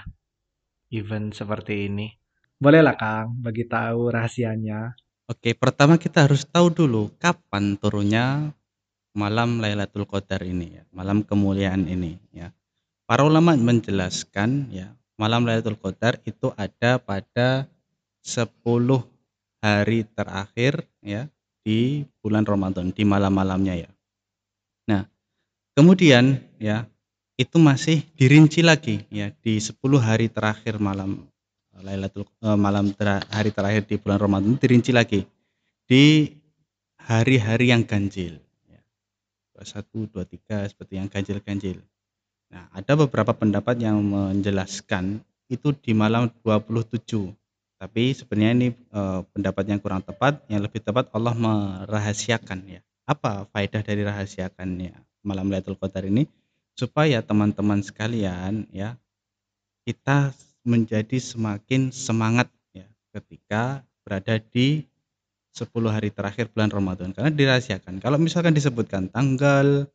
event 0.91 1.35
seperti 1.35 1.91
ini. 1.91 2.15
Bolehlah 2.57 2.97
Kang, 2.97 3.37
bagi 3.45 3.69
tahu 3.69 4.09
rahasianya. 4.09 4.97
Oke, 5.29 5.53
pertama 5.53 5.99
kita 5.99 6.25
harus 6.25 6.47
tahu 6.47 6.73
dulu 6.73 7.13
kapan 7.19 7.77
turunnya 7.77 8.55
malam 9.13 9.61
Lailatul 9.61 10.07
Qadar 10.09 10.41
ini 10.47 10.81
ya, 10.81 10.83
malam 10.95 11.21
kemuliaan 11.21 11.85
ini 11.85 12.17
ya. 12.33 12.55
Para 13.05 13.27
ulama 13.27 13.53
menjelaskan 13.59 14.73
ya, 14.73 14.95
malam 15.21 15.45
Lailatul 15.45 15.77
Qadar 15.77 16.23
itu 16.25 16.55
ada 16.57 16.97
pada 17.03 17.69
10 18.25 18.47
hari 19.61 20.07
terakhir 20.15 20.87
ya 21.03 21.29
di 21.67 22.07
bulan 22.23 22.47
Ramadan, 22.47 22.95
di 22.95 23.03
malam-malamnya 23.03 23.75
ya. 23.85 23.91
Nah, 24.87 25.03
kemudian 25.75 26.39
ya 26.63 26.87
itu 27.37 27.57
masih 27.61 28.01
dirinci 28.17 28.65
lagi 28.65 29.05
ya 29.13 29.29
di 29.45 29.61
10 29.61 29.77
hari 30.01 30.33
terakhir 30.33 30.81
malam 30.81 31.29
Lailatul 31.77 32.25
uh, 32.41 32.57
malam 32.57 32.89
ter 32.97 33.21
hari 33.29 33.53
terakhir 33.53 33.85
di 33.85 34.01
bulan 34.01 34.17
Ramadan 34.17 34.57
dirinci 34.57 34.97
lagi 34.97 35.29
di 35.85 36.33
hari-hari 36.97 37.69
yang 37.69 37.85
ganjil 37.85 38.41
ya. 38.65 38.81
21 39.61 40.09
23 40.09 40.73
seperti 40.73 40.93
yang 40.97 41.13
ganjil-ganjil. 41.13 41.79
Nah, 42.49 42.73
ada 42.73 42.93
beberapa 42.97 43.37
pendapat 43.37 43.77
yang 43.77 44.01
menjelaskan 44.01 45.21
itu 45.53 45.77
di 45.77 45.93
malam 45.93 46.33
27. 46.41 47.29
Tapi 47.77 48.17
sebenarnya 48.17 48.53
ini 48.57 48.69
uh, 48.97 49.21
pendapat 49.37 49.69
yang 49.69 49.77
kurang 49.77 50.01
tepat, 50.01 50.41
yang 50.49 50.65
lebih 50.65 50.81
tepat 50.81 51.13
Allah 51.13 51.37
merahasiakan 51.37 52.59
ya. 52.65 52.81
Apa 53.05 53.45
faedah 53.53 53.85
dari 53.85 54.01
rahasiakannya 54.01 54.97
malam 55.21 55.53
Lailatul 55.53 55.77
Qadar 55.77 56.09
ini? 56.09 56.25
Supaya 56.77 57.25
teman-teman 57.25 57.81
sekalian 57.81 58.69
ya 58.69 59.01
kita 59.89 60.37
menjadi 60.61 61.17
semakin 61.17 61.89
semangat 61.89 62.53
ya 62.77 62.85
ketika 63.17 63.81
berada 64.05 64.37
di 64.39 64.85
10 65.57 65.73
hari 65.89 66.13
terakhir 66.13 66.53
bulan 66.53 66.69
Ramadan 66.69 67.17
karena 67.17 67.33
dirahasiakan. 67.33 68.05
Kalau 68.05 68.21
misalkan 68.21 68.53
disebutkan 68.53 69.09
tanggal 69.09 69.89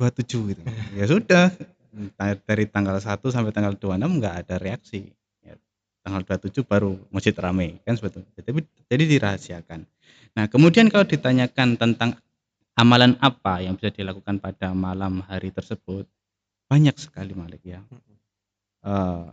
27 0.00 0.56
gitu. 0.56 0.60
ya 0.98 1.04
sudah 1.04 1.52
dari 2.48 2.64
tanggal 2.64 2.96
1 2.96 3.20
sampai 3.20 3.52
tanggal 3.52 3.76
26 3.76 4.16
nggak 4.16 4.34
ada 4.46 4.56
reaksi. 4.56 5.12
Ya, 5.44 5.60
tanggal 6.00 6.24
27 6.24 6.64
baru 6.64 6.96
masjid 7.12 7.36
ramai 7.36 7.76
kan 7.84 8.00
sebetulnya. 8.00 8.32
Jadi 8.40 8.64
jadi 8.88 9.04
dirahasiakan. 9.04 9.84
Nah, 10.40 10.48
kemudian 10.48 10.88
kalau 10.88 11.04
ditanyakan 11.04 11.76
tentang 11.76 12.16
amalan 12.78 13.18
apa 13.18 13.62
yang 13.64 13.74
bisa 13.74 13.90
dilakukan 13.90 14.38
pada 14.38 14.74
malam 14.74 15.24
hari 15.26 15.50
tersebut? 15.50 16.06
Banyak 16.70 16.96
sekali 16.96 17.34
Malik 17.34 17.62
ya. 17.66 17.82
Uh, 18.80 19.28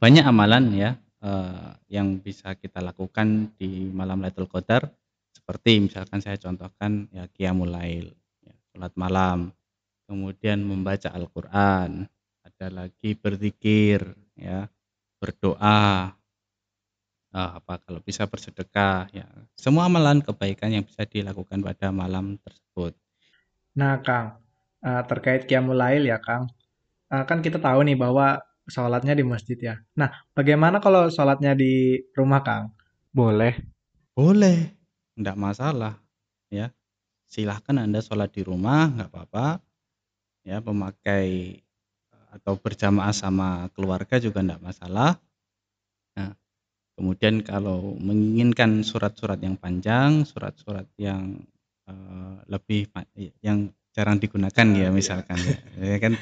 banyak 0.00 0.24
amalan 0.24 0.72
ya 0.72 0.90
uh, 1.20 1.76
yang 1.92 2.18
bisa 2.18 2.56
kita 2.56 2.80
lakukan 2.80 3.52
di 3.60 3.92
malam 3.92 4.24
Lailatul 4.24 4.48
Qadar. 4.48 4.88
Seperti 5.30 5.78
misalkan 5.84 6.18
saya 6.24 6.40
contohkan 6.40 7.06
ya 7.14 7.28
qiyamul 7.30 7.70
lail 7.70 8.10
ya, 8.42 8.54
salat 8.72 8.94
malam. 8.96 9.52
Kemudian 10.08 10.64
membaca 10.64 11.12
Al-Qur'an. 11.12 12.08
Ada 12.42 12.66
lagi 12.72 13.14
berzikir 13.14 14.02
ya 14.34 14.66
berdoa. 15.20 16.10
Uh, 17.30 17.50
apa 17.62 17.78
kalau 17.78 18.02
bisa 18.02 18.26
bersedekah 18.26 19.06
ya 19.14 19.22
semua 19.60 19.92
amalan 19.92 20.24
kebaikan 20.24 20.72
yang 20.72 20.84
bisa 20.88 21.04
dilakukan 21.04 21.60
pada 21.60 21.92
malam 21.92 22.40
tersebut. 22.40 22.96
Nah 23.76 24.00
Kang 24.00 24.40
uh, 24.80 25.02
terkait 25.04 25.44
Qiyamul 25.44 25.76
Lail 25.76 26.08
ya 26.08 26.16
Kang 26.16 26.48
uh, 27.12 27.24
kan 27.28 27.44
kita 27.44 27.60
tahu 27.60 27.84
nih 27.84 28.00
bahwa 28.00 28.40
sholatnya 28.64 29.12
di 29.12 29.24
masjid 29.26 29.60
ya. 29.60 29.76
Nah 30.00 30.08
bagaimana 30.32 30.80
kalau 30.80 31.12
sholatnya 31.12 31.52
di 31.52 32.00
rumah 32.16 32.40
Kang? 32.40 32.72
Boleh? 33.12 33.58
Boleh, 34.16 34.72
enggak 35.18 35.36
masalah 35.36 36.00
ya. 36.48 36.72
Silahkan 37.28 37.76
Anda 37.76 38.00
sholat 38.00 38.32
di 38.32 38.42
rumah 38.42 38.88
nggak 38.90 39.10
apa-apa 39.12 39.60
ya 40.42 40.64
memakai 40.64 41.60
atau 42.30 42.54
berjamaah 42.54 43.12
sama 43.12 43.68
keluarga 43.74 44.16
juga 44.22 44.40
enggak 44.40 44.62
masalah. 44.62 45.18
Nah, 46.14 46.34
Kemudian 47.00 47.40
kalau 47.40 47.96
menginginkan 47.96 48.84
surat-surat 48.84 49.40
yang 49.40 49.56
panjang, 49.56 50.28
surat-surat 50.28 50.84
yang 51.00 51.40
uh, 51.88 52.44
lebih 52.44 52.92
yang 53.40 53.72
jarang 53.96 54.20
digunakan 54.20 54.66
ya 54.76 54.92
misalkan 54.92 55.40
ya, 55.40 55.56
ya 55.80 55.96
kan 55.96 56.12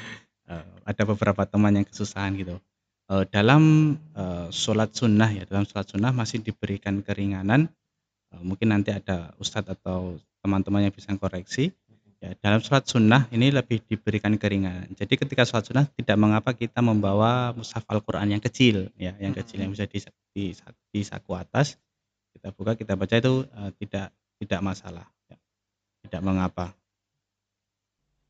uh, 0.47 0.71
ada 0.87 1.03
beberapa 1.03 1.43
teman 1.43 1.75
yang 1.75 1.83
kesusahan 1.83 2.31
gitu. 2.39 2.63
Uh, 3.11 3.27
dalam 3.27 3.95
uh, 4.15 4.47
sholat 4.55 4.95
sunnah 4.95 5.27
ya 5.27 5.43
dalam 5.43 5.67
sholat 5.67 5.91
sunnah 5.91 6.15
masih 6.15 6.39
diberikan 6.39 7.03
keringanan 7.03 7.67
uh, 8.31 8.39
mungkin 8.39 8.71
nanti 8.71 8.95
ada 8.95 9.35
ustadz 9.35 9.75
atau 9.75 10.15
teman-teman 10.39 10.87
yang 10.87 10.95
bisa 10.95 11.11
koreksi 11.19 11.75
ya 12.19 12.35
dalam 12.43 12.59
sholat 12.59 12.83
sunnah 12.83 13.31
ini 13.31 13.47
lebih 13.49 13.79
diberikan 13.87 14.35
keringanan 14.35 14.91
jadi 14.91 15.13
ketika 15.15 15.47
sholat 15.47 15.63
sunnah 15.71 15.85
tidak 15.95 16.17
mengapa 16.19 16.51
kita 16.51 16.83
membawa 16.83 17.55
mushaf 17.55 17.87
Al-Quran 17.87 18.35
yang 18.35 18.43
kecil 18.43 18.91
ya 18.99 19.15
yang 19.19 19.31
kecil 19.31 19.63
yang 19.63 19.71
bisa 19.71 19.87
di, 19.87 20.03
di, 20.35 20.51
di 20.91 21.01
saku 21.01 21.31
atas 21.35 21.79
kita 22.35 22.51
buka 22.51 22.75
kita 22.75 22.99
baca 22.99 23.15
itu 23.15 23.47
uh, 23.47 23.71
tidak 23.79 24.11
tidak 24.39 24.59
masalah 24.59 25.07
ya. 25.31 25.37
tidak 26.03 26.21
mengapa 26.23 26.75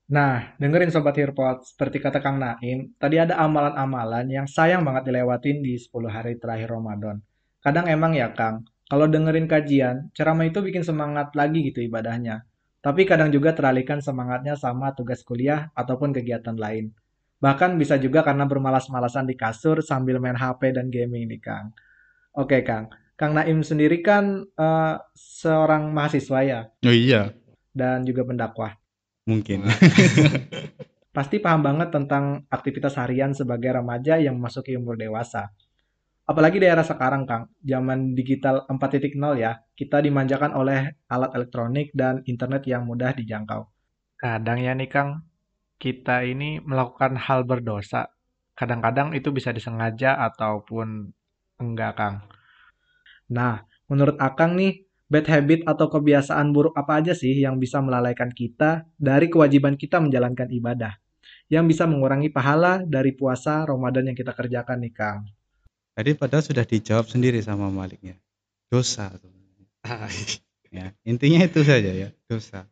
Nah, 0.10 0.58
dengerin 0.58 0.90
Sobat 0.90 1.14
Hirpot, 1.22 1.62
seperti 1.70 2.02
kata 2.02 2.18
Kang 2.18 2.42
Naim, 2.42 2.98
tadi 2.98 3.22
ada 3.22 3.38
amalan-amalan 3.46 4.26
yang 4.26 4.50
sayang 4.50 4.82
banget 4.82 5.06
dilewatin 5.06 5.62
di 5.62 5.78
10 5.78 6.10
hari 6.10 6.34
terakhir 6.42 6.74
Ramadan. 6.74 7.22
Kadang 7.62 7.86
emang 7.86 8.18
ya 8.18 8.34
Kang, 8.34 8.66
kalau 8.90 9.06
dengerin 9.06 9.46
kajian, 9.46 10.10
ceramah 10.18 10.50
itu 10.50 10.66
bikin 10.66 10.82
semangat 10.82 11.38
lagi 11.38 11.62
gitu 11.62 11.86
ibadahnya. 11.86 12.42
Tapi 12.80 13.04
kadang 13.04 13.28
juga 13.30 13.52
teralihkan 13.52 14.00
semangatnya 14.00 14.56
sama 14.56 14.96
tugas 14.96 15.24
kuliah 15.28 15.68
ataupun 15.76 16.16
kegiatan 16.16 16.56
lain. 16.56 16.96
Bahkan 17.40 17.76
bisa 17.76 18.00
juga 18.00 18.24
karena 18.24 18.48
bermalas-malasan 18.48 19.28
di 19.28 19.36
kasur 19.36 19.84
sambil 19.84 20.20
main 20.20 20.36
HP 20.36 20.76
dan 20.76 20.88
gaming 20.88 21.28
nih 21.28 21.40
Kang. 21.44 21.76
Oke 22.36 22.64
Kang, 22.64 22.92
Kang 23.20 23.36
Naim 23.36 23.64
sendiri 23.64 24.00
kan 24.00 24.48
uh, 24.56 24.96
seorang 25.16 25.92
mahasiswa 25.92 26.40
ya? 26.44 26.60
Oh 26.88 26.96
iya. 26.96 27.36
Dan 27.76 28.08
juga 28.08 28.24
pendakwah 28.24 28.80
mungkin. 29.30 29.70
Pasti 31.16 31.38
paham 31.38 31.62
banget 31.62 31.94
tentang 31.94 32.50
aktivitas 32.50 32.98
harian 32.98 33.38
sebagai 33.38 33.70
remaja 33.70 34.18
yang 34.18 34.42
memasuki 34.42 34.74
umur 34.74 34.98
dewasa. 34.98 35.54
Apalagi 36.30 36.62
di 36.62 36.70
era 36.70 36.86
sekarang, 36.86 37.26
Kang, 37.26 37.50
zaman 37.66 38.14
digital 38.14 38.62
4.0 38.70 39.18
ya, 39.34 39.66
kita 39.74 39.98
dimanjakan 39.98 40.54
oleh 40.54 40.94
alat 41.10 41.34
elektronik 41.34 41.90
dan 41.98 42.22
internet 42.30 42.70
yang 42.70 42.86
mudah 42.86 43.18
dijangkau. 43.18 43.66
Kadang 44.14 44.62
ya 44.62 44.78
nih, 44.78 44.86
Kang, 44.94 45.26
kita 45.82 46.22
ini 46.22 46.62
melakukan 46.62 47.18
hal 47.18 47.50
berdosa. 47.50 48.14
Kadang-kadang 48.54 49.18
itu 49.18 49.34
bisa 49.34 49.50
disengaja 49.50 50.22
ataupun 50.30 51.10
enggak, 51.58 51.98
Kang. 51.98 52.30
Nah, 53.34 53.66
menurut 53.90 54.22
Akang 54.22 54.54
nih, 54.54 54.86
bad 55.10 55.26
habit 55.26 55.66
atau 55.66 55.90
kebiasaan 55.90 56.54
buruk 56.54 56.78
apa 56.78 57.02
aja 57.02 57.18
sih 57.18 57.42
yang 57.42 57.58
bisa 57.58 57.82
melalaikan 57.82 58.30
kita 58.30 58.86
dari 59.02 59.34
kewajiban 59.34 59.74
kita 59.74 59.98
menjalankan 59.98 60.46
ibadah? 60.54 60.94
Yang 61.50 61.74
bisa 61.74 61.90
mengurangi 61.90 62.30
pahala 62.30 62.86
dari 62.86 63.18
puasa 63.18 63.66
Ramadan 63.66 64.14
yang 64.14 64.18
kita 64.18 64.38
kerjakan 64.38 64.86
nih 64.86 64.94
Kang. 64.94 65.39
Tadi 66.00 66.16
padahal 66.16 66.40
sudah 66.40 66.64
dijawab 66.64 67.12
sendiri 67.12 67.44
sama 67.44 67.68
Maliknya. 67.68 68.16
Dosa. 68.72 69.12
ya, 70.72 70.96
intinya 71.04 71.44
itu 71.44 71.60
saja 71.60 71.92
ya, 71.92 72.16
dosa. 72.24 72.64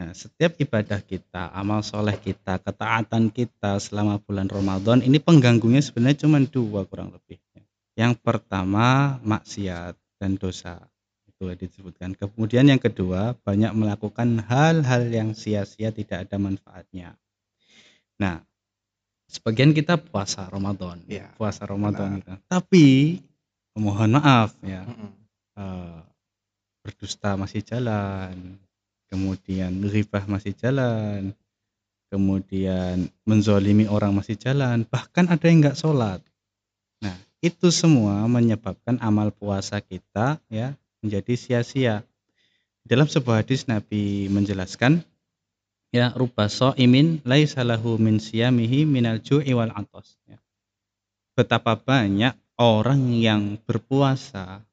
Nah, 0.00 0.16
setiap 0.16 0.56
ibadah 0.56 1.04
kita, 1.04 1.52
amal 1.52 1.84
soleh 1.84 2.16
kita, 2.16 2.56
ketaatan 2.64 3.28
kita 3.28 3.76
selama 3.76 4.24
bulan 4.24 4.48
Ramadan, 4.48 5.04
ini 5.04 5.20
pengganggunya 5.20 5.84
sebenarnya 5.84 6.24
cuma 6.24 6.40
dua 6.40 6.88
kurang 6.88 7.12
lebih. 7.12 7.44
Yang 7.92 8.16
pertama, 8.24 9.20
maksiat 9.20 9.92
dan 10.16 10.40
dosa 10.40 10.80
boleh 11.36 11.60
disebutkan. 11.60 12.16
Kemudian 12.16 12.72
yang 12.72 12.80
kedua, 12.80 13.36
banyak 13.44 13.76
melakukan 13.76 14.48
hal-hal 14.48 15.12
yang 15.12 15.36
sia-sia 15.36 15.92
tidak 15.92 16.24
ada 16.24 16.40
manfaatnya. 16.40 17.20
Nah, 18.16 18.40
sebagian 19.32 19.72
kita 19.72 19.96
puasa 19.96 20.44
Ramadan, 20.52 21.00
ya, 21.08 21.32
puasa 21.40 21.64
Ramadan 21.64 22.20
gitu. 22.20 22.36
Tapi 22.44 23.16
mohon 23.80 24.20
maaf 24.20 24.52
ya, 24.60 24.84
mm 24.84 24.92
-mm. 24.92 25.10
Uh, 25.52 26.00
berdusta 26.80 27.36
masih 27.36 27.60
jalan, 27.60 28.56
kemudian 29.12 29.84
ribah 29.84 30.24
masih 30.24 30.56
jalan, 30.56 31.36
kemudian 32.08 33.12
menzolimi 33.28 33.84
orang 33.84 34.16
masih 34.16 34.40
jalan, 34.40 34.88
bahkan 34.88 35.28
ada 35.28 35.44
yang 35.44 35.60
nggak 35.60 35.76
sholat. 35.76 36.24
Nah, 37.04 37.16
itu 37.44 37.68
semua 37.68 38.24
menyebabkan 38.24 38.96
amal 39.04 39.28
puasa 39.28 39.84
kita 39.84 40.40
ya 40.48 40.72
menjadi 41.04 41.36
sia-sia. 41.36 42.00
Dalam 42.82 43.06
sebuah 43.06 43.44
hadis 43.44 43.68
Nabi 43.68 44.32
menjelaskan 44.32 45.04
ya 45.92 46.10
rupa 46.16 46.48
imin 46.80 47.20
laisa 47.22 47.60
lahu 47.62 48.00
min 48.00 48.16
siyamihi 48.16 48.88
minal 48.88 49.20
ju'i 49.20 49.52
wal 49.52 49.70
atos 49.70 50.16
ya. 50.24 50.40
Betapa 51.36 51.76
banyak 51.76 52.32
orang 52.56 53.12
yang 53.12 53.60
berpuasa 53.60 54.64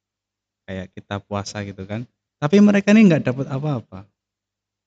kayak 0.63 0.95
kita 0.95 1.19
puasa 1.19 1.62
gitu 1.67 1.84
kan, 1.84 2.08
tapi 2.39 2.63
mereka 2.63 2.95
ini 2.95 3.12
nggak 3.12 3.27
dapat 3.27 3.47
apa-apa. 3.51 4.08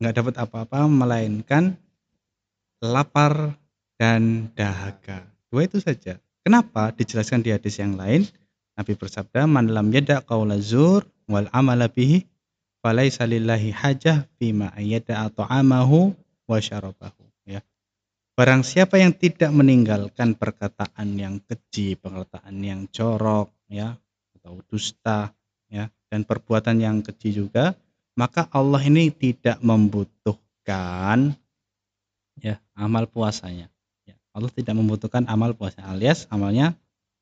Nggak 0.01 0.15
dapat 0.19 0.35
apa-apa 0.41 0.79
melainkan 0.89 1.77
lapar 2.83 3.55
dan 4.01 4.51
dahaga. 4.57 5.23
Dua 5.53 5.69
itu 5.69 5.79
saja. 5.79 6.19
Kenapa? 6.43 6.91
Dijelaskan 6.91 7.45
di 7.45 7.55
hadis 7.55 7.79
yang 7.79 7.95
lain. 7.95 8.27
Nabi 8.75 8.99
bersabda, 8.99 9.47
"Man 9.47 9.71
lam 9.71 9.93
yada 9.95 10.25
qaula 10.25 10.59
zur 10.59 11.07
wal 11.31 11.47
amala 11.55 11.87
bihi 11.87 12.27
falaisa 12.83 13.25
lillahi 13.25 13.71
hajah 13.71 14.27
bima 14.37 14.75
ayyada 14.75 15.31
ta'amahu 15.31 16.13
wa 16.51 16.59
syarabahu 16.59 17.25
ya. 17.47 17.63
Barang 18.35 18.67
siapa 18.67 18.99
yang 18.99 19.15
tidak 19.15 19.55
meninggalkan 19.55 20.35
perkataan 20.35 21.15
yang 21.15 21.39
keji 21.47 21.95
perkataan 21.95 22.59
yang 22.59 22.91
corok 22.91 23.55
ya 23.71 23.95
atau 24.43 24.59
dusta 24.67 25.31
ya 25.71 25.87
dan 26.11 26.27
perbuatan 26.27 26.83
yang 26.83 27.01
keji 27.01 27.39
juga 27.39 27.79
maka 28.19 28.51
Allah 28.53 28.83
ini 28.85 29.09
tidak 29.15 29.63
membutuhkan 29.63 31.39
ya 32.43 32.59
amal 32.75 33.07
puasanya. 33.09 33.71
Ya 34.05 34.19
Allah 34.35 34.51
tidak 34.51 34.75
membutuhkan 34.75 35.25
amal 35.31 35.55
puasa 35.55 35.87
alias 35.87 36.27
amalnya 36.29 36.75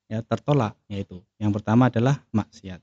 ya 0.09 0.25
tertolak 0.25 0.73
yaitu. 0.89 1.21
Yang 1.37 1.61
pertama 1.61 1.87
adalah 1.87 2.19
maksiat 2.33 2.81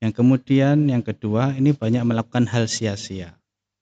yang 0.00 0.12
kemudian 0.12 0.88
yang 0.88 1.00
kedua 1.00 1.56
ini 1.56 1.72
banyak 1.72 2.04
melakukan 2.04 2.44
hal 2.48 2.68
sia-sia. 2.68 3.36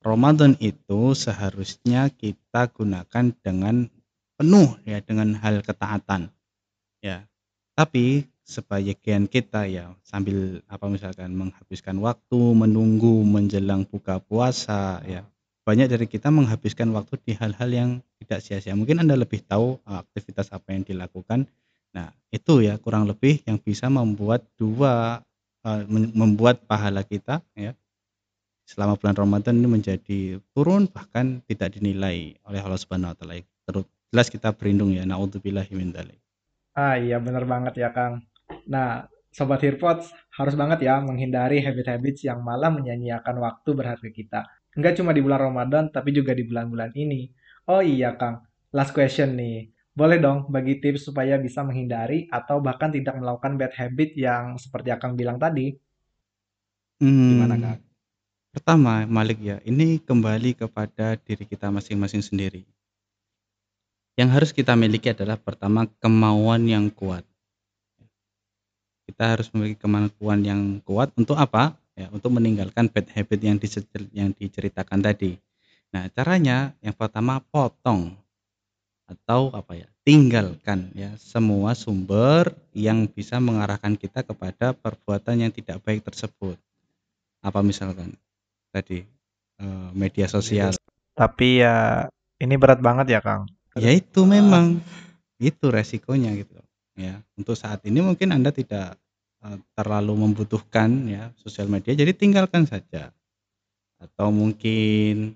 Ramadan 0.05 0.55
itu 0.61 1.17
seharusnya 1.17 2.13
kita 2.13 2.69
gunakan 2.71 3.33
dengan 3.41 3.89
penuh 4.37 4.77
ya 4.85 5.01
dengan 5.01 5.33
hal 5.41 5.65
ketaatan. 5.65 6.29
Ya. 7.01 7.25
Tapi 7.75 8.29
sebagian 8.45 9.25
kita 9.25 9.65
ya 9.65 9.97
sambil 10.05 10.61
apa 10.69 10.85
misalkan 10.93 11.33
menghabiskan 11.33 11.97
waktu 12.05 12.41
menunggu 12.53 13.25
menjelang 13.25 13.89
buka 13.89 14.21
puasa 14.21 15.01
ya 15.09 15.25
banyak 15.65 15.89
dari 15.89 16.05
kita 16.05 16.29
menghabiskan 16.29 16.93
waktu 16.93 17.17
di 17.25 17.33
hal-hal 17.41 17.71
yang 17.73 17.91
tidak 18.21 18.45
sia-sia 18.45 18.77
mungkin 18.77 19.01
anda 19.01 19.17
lebih 19.17 19.41
tahu 19.49 19.81
eh, 19.89 19.97
aktivitas 19.97 20.53
apa 20.53 20.77
yang 20.77 20.85
dilakukan 20.85 21.49
nah 21.97 22.13
itu 22.29 22.61
ya 22.61 22.77
kurang 22.77 23.09
lebih 23.09 23.41
yang 23.49 23.57
bisa 23.57 23.89
membuat 23.89 24.45
dua 24.61 25.25
Eh, 25.65 25.83
membuat 25.89 26.61
pahala 26.69 27.01
kita 27.01 27.41
ya 27.57 27.73
selama 28.69 29.01
bulan 29.01 29.17
Ramadan 29.17 29.57
ini 29.57 29.69
menjadi 29.81 30.37
turun 30.53 30.85
bahkan 30.93 31.41
tidak 31.49 31.81
dinilai 31.81 32.37
oleh 32.45 32.61
Allah 32.61 32.77
Subhanahu 32.77 33.13
wa 33.13 33.17
taala. 33.17 33.41
Terus 33.41 33.89
jelas 34.13 34.29
kita 34.29 34.53
berlindung 34.53 34.93
ya 34.93 35.09
naudzubillahi 35.09 35.73
min 35.73 35.89
dzalik. 35.89 36.21
Ah 36.77 37.01
iya 37.01 37.17
benar 37.17 37.49
banget 37.49 37.81
ya 37.81 37.97
Kang. 37.97 38.29
Nah, 38.69 39.09
sobat 39.33 39.65
Hirpods 39.65 40.13
harus 40.37 40.53
banget 40.53 40.85
ya 40.85 41.01
menghindari 41.01 41.65
habit-habits 41.65 42.29
yang 42.29 42.45
malah 42.45 42.69
menyanyiakan 42.69 43.41
waktu 43.41 43.71
berharga 43.73 44.11
kita. 44.13 44.45
Enggak 44.77 45.01
cuma 45.01 45.17
di 45.17 45.25
bulan 45.25 45.49
Ramadan 45.49 45.89
tapi 45.89 46.13
juga 46.13 46.37
di 46.37 46.45
bulan-bulan 46.45 46.93
ini. 46.93 47.33
Oh 47.73 47.81
iya 47.81 48.13
Kang, 48.21 48.45
last 48.69 48.93
question 48.93 49.33
nih. 49.33 49.73
Boleh 49.95 50.19
dong 50.19 50.51
bagi 50.51 50.83
tips 50.83 51.07
supaya 51.07 51.39
bisa 51.39 51.63
menghindari 51.63 52.27
atau 52.27 52.59
bahkan 52.59 52.91
tidak 52.91 53.15
melakukan 53.15 53.55
bad 53.55 53.71
habit 53.79 54.19
yang 54.19 54.59
seperti 54.59 54.91
Akang 54.91 55.15
bilang 55.15 55.39
tadi. 55.39 55.71
Hmm, 56.99 57.31
Gimana 57.31 57.55
Kak? 57.63 57.79
Pertama, 58.55 59.07
Malik 59.07 59.39
ya, 59.39 59.63
ini 59.63 60.03
kembali 60.03 60.59
kepada 60.59 61.15
diri 61.19 61.47
kita 61.47 61.71
masing-masing 61.71 62.23
sendiri. 62.27 62.67
Yang 64.19 64.31
harus 64.31 64.51
kita 64.51 64.75
miliki 64.75 65.11
adalah 65.15 65.39
pertama 65.39 65.87
kemauan 66.03 66.67
yang 66.67 66.91
kuat. 66.91 67.23
Kita 69.07 69.35
harus 69.39 69.47
memiliki 69.55 69.79
kemampuan 69.79 70.43
yang 70.43 70.83
kuat 70.83 71.15
untuk 71.15 71.39
apa? 71.39 71.75
Ya, 71.95 72.11
untuk 72.11 72.35
meninggalkan 72.35 72.91
bad 72.91 73.11
habit 73.15 73.39
yang 74.11 74.35
diceritakan 74.35 74.99
tadi. 75.03 75.39
Nah, 75.95 76.11
caranya 76.11 76.75
yang 76.83 76.95
pertama 76.95 77.39
potong 77.39 78.19
atau 79.05 79.53
apa 79.53 79.77
ya 79.77 79.89
tinggalkan 80.01 80.89
ya 80.97 81.13
semua 81.21 81.77
sumber 81.77 82.57
yang 82.73 83.05
bisa 83.05 83.37
mengarahkan 83.37 84.01
kita 84.01 84.25
kepada 84.25 84.73
perbuatan 84.73 85.45
yang 85.45 85.53
tidak 85.53 85.81
baik 85.85 86.01
tersebut. 86.05 86.57
Apa 87.45 87.61
misalkan 87.61 88.17
tadi 88.73 89.05
eh, 89.61 89.89
media 89.93 90.25
sosial? 90.25 90.73
Tapi 91.13 91.61
ya 91.61 92.09
ini 92.41 92.55
berat 92.57 92.81
banget 92.81 93.13
ya 93.13 93.21
Kang. 93.21 93.47
Ya 93.77 93.91
itu 93.91 94.23
memang 94.25 94.81
itu 95.43 95.67
resikonya 95.69 96.33
gitu 96.39 96.57
ya. 96.97 97.21
Untuk 97.35 97.59
saat 97.59 97.83
ini 97.85 98.01
mungkin 98.01 98.31
anda 98.31 98.55
tidak 98.55 98.97
uh, 99.43 99.59
terlalu 99.75 100.15
membutuhkan 100.15 101.11
ya 101.11 101.31
sosial 101.39 101.67
media, 101.67 101.93
jadi 101.95 102.15
tinggalkan 102.15 102.65
saja. 102.65 103.11
Atau 103.99 104.31
mungkin 104.31 105.35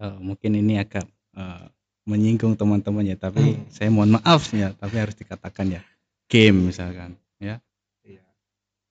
uh, 0.00 0.18
mungkin 0.20 0.52
ini 0.56 0.80
agak 0.80 1.04
uh, 1.36 1.68
menyinggung 2.06 2.54
teman-teman 2.54 3.02
ya, 3.02 3.18
tapi 3.18 3.58
hmm. 3.58 3.68
saya 3.74 3.90
mohon 3.90 4.16
maaf 4.16 4.54
ya, 4.54 4.72
tapi 4.78 4.94
harus 4.96 5.18
dikatakan 5.18 5.76
ya, 5.76 5.80
game 6.30 6.70
misalkan 6.70 7.18
ya. 7.42 7.58
Iya. 8.06 8.24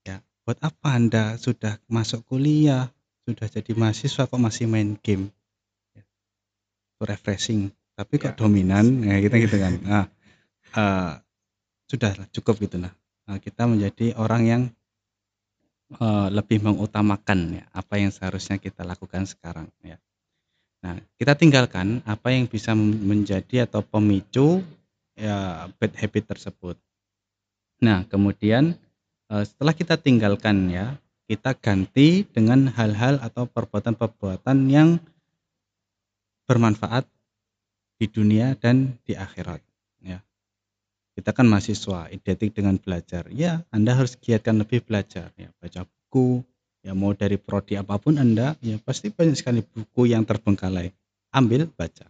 Ya, 0.03 0.15
buat 0.43 0.59
apa 0.59 0.87
Anda 0.93 1.39
sudah 1.39 1.79
masuk 1.87 2.27
kuliah, 2.27 2.91
sudah 3.23 3.47
jadi 3.47 3.71
mahasiswa 3.73 4.27
kok 4.27 4.41
masih 4.41 4.67
main 4.67 4.99
game? 4.99 5.31
Ya. 5.95 6.03
Refreshing, 7.01 7.71
tapi 7.95 8.19
kok 8.19 8.35
ya. 8.35 8.37
dominan, 8.37 9.01
ya 9.07 9.17
kita 9.23 9.35
gitu 9.39 9.57
kan. 9.57 9.73
Nah, 9.81 10.05
uh, 10.75 11.11
sudah 11.85 12.11
cukup 12.33 12.59
gitu 12.65 12.81
nah. 12.81 12.93
nah 13.25 13.37
kita 13.37 13.69
menjadi 13.69 14.17
orang 14.17 14.41
yang 14.45 14.61
uh, 15.97 16.27
lebih 16.33 16.61
mengutamakan 16.65 17.61
ya 17.61 17.63
apa 17.73 18.01
yang 18.01 18.09
seharusnya 18.09 18.57
kita 18.57 18.81
lakukan 18.85 19.29
sekarang 19.29 19.69
ya. 19.85 19.97
Nah, 20.85 21.01
kita 21.17 21.33
tinggalkan 21.33 22.05
apa 22.05 22.29
yang 22.29 22.45
bisa 22.45 22.77
menjadi 22.77 23.65
atau 23.65 23.81
pemicu 23.81 24.61
ya 25.17 25.65
bad 25.81 25.97
habit 25.97 26.37
tersebut. 26.37 26.77
Nah, 27.81 28.05
kemudian 28.05 28.77
uh, 29.33 29.41
setelah 29.41 29.73
kita 29.73 29.97
tinggalkan 29.97 30.69
ya, 30.69 30.93
kita 31.25 31.57
ganti 31.57 32.21
dengan 32.29 32.69
hal-hal 32.69 33.17
atau 33.17 33.49
perbuatan-perbuatan 33.49 34.57
yang 34.69 35.01
bermanfaat 36.45 37.09
di 37.97 38.05
dunia 38.05 38.53
dan 38.53 38.93
di 39.09 39.17
akhirat 39.17 39.65
kita 41.15 41.31
kan 41.31 41.47
mahasiswa 41.47 42.11
identik 42.11 42.51
dengan 42.51 42.75
belajar 42.75 43.31
ya 43.31 43.63
Anda 43.71 43.95
harus 43.95 44.19
giatkan 44.19 44.59
lebih 44.59 44.83
belajar 44.83 45.31
ya 45.39 45.49
baca 45.63 45.87
buku 45.87 46.43
ya 46.85 46.93
mau 46.93 47.17
dari 47.17 47.41
prodi 47.41 47.73
apa 47.73 47.97
pun 47.97 48.21
Anda 48.21 48.53
ya 48.61 48.77
pasti 48.77 49.09
banyak 49.09 49.33
sekali 49.33 49.65
buku 49.65 50.13
yang 50.13 50.21
terbengkalai 50.21 50.93
ambil 51.33 51.65
baca 51.65 52.05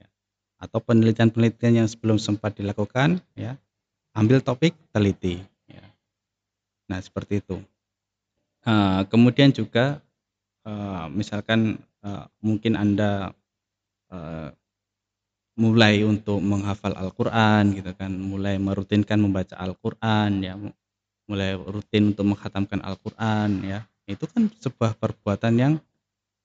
ya. 0.00 0.08
atau 0.56 0.80
penelitian-penelitian 0.80 1.84
yang 1.84 1.88
sebelum 1.88 2.16
sempat 2.16 2.56
dilakukan 2.56 3.20
ya 3.36 3.60
ambil 4.16 4.40
topik 4.40 4.72
teliti 4.88 5.44
ya. 5.68 5.84
nah 6.88 6.96
seperti 6.96 7.44
itu 7.44 7.60
uh, 8.64 9.04
kemudian 9.12 9.52
juga 9.52 10.00
uh, 10.64 11.12
misalkan 11.12 11.76
uh, 12.00 12.24
mungkin 12.40 12.80
Anda 12.80 13.36
uh, 14.08 14.48
mulai 15.60 16.00
untuk 16.08 16.40
menghafal 16.40 16.96
Al-Qur'an 16.96 17.76
gitu 17.76 17.92
kan, 17.92 18.08
mulai 18.16 18.56
merutinkan 18.56 19.20
membaca 19.20 19.60
Al-Qur'an 19.60 20.40
ya, 20.40 20.56
mulai 21.28 21.52
rutin 21.52 22.16
untuk 22.16 22.32
menghatamkan 22.32 22.80
Al-Qur'an 22.80 23.60
ya. 23.60 23.84
Itu 24.10 24.26
kan 24.26 24.50
sebuah 24.50 24.98
perbuatan 24.98 25.54
yang 25.54 25.74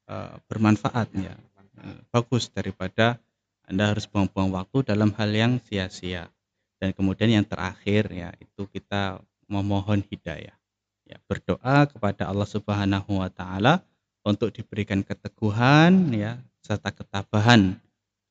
uh, 0.06 0.38
bermanfaat 0.46 1.10
ya. 1.18 1.34
Uh, 1.76 2.00
bagus 2.14 2.48
daripada 2.54 3.18
Anda 3.66 3.90
harus 3.92 4.06
buang-buang 4.06 4.54
waktu 4.54 4.86
dalam 4.86 5.12
hal 5.18 5.34
yang 5.34 5.58
sia-sia. 5.66 6.30
Dan 6.78 6.94
kemudian 6.94 7.34
yang 7.34 7.46
terakhir 7.48 8.14
ya, 8.14 8.30
itu 8.38 8.70
kita 8.70 9.20
memohon 9.50 10.06
hidayah. 10.06 10.54
Ya, 11.06 11.18
berdoa 11.26 11.86
kepada 11.90 12.30
Allah 12.30 12.50
Subhanahu 12.50 13.22
wa 13.22 13.30
taala 13.30 13.86
untuk 14.26 14.50
diberikan 14.50 15.06
keteguhan 15.06 16.10
ya 16.18 16.42
serta 16.66 16.90
ketabahan 16.90 17.78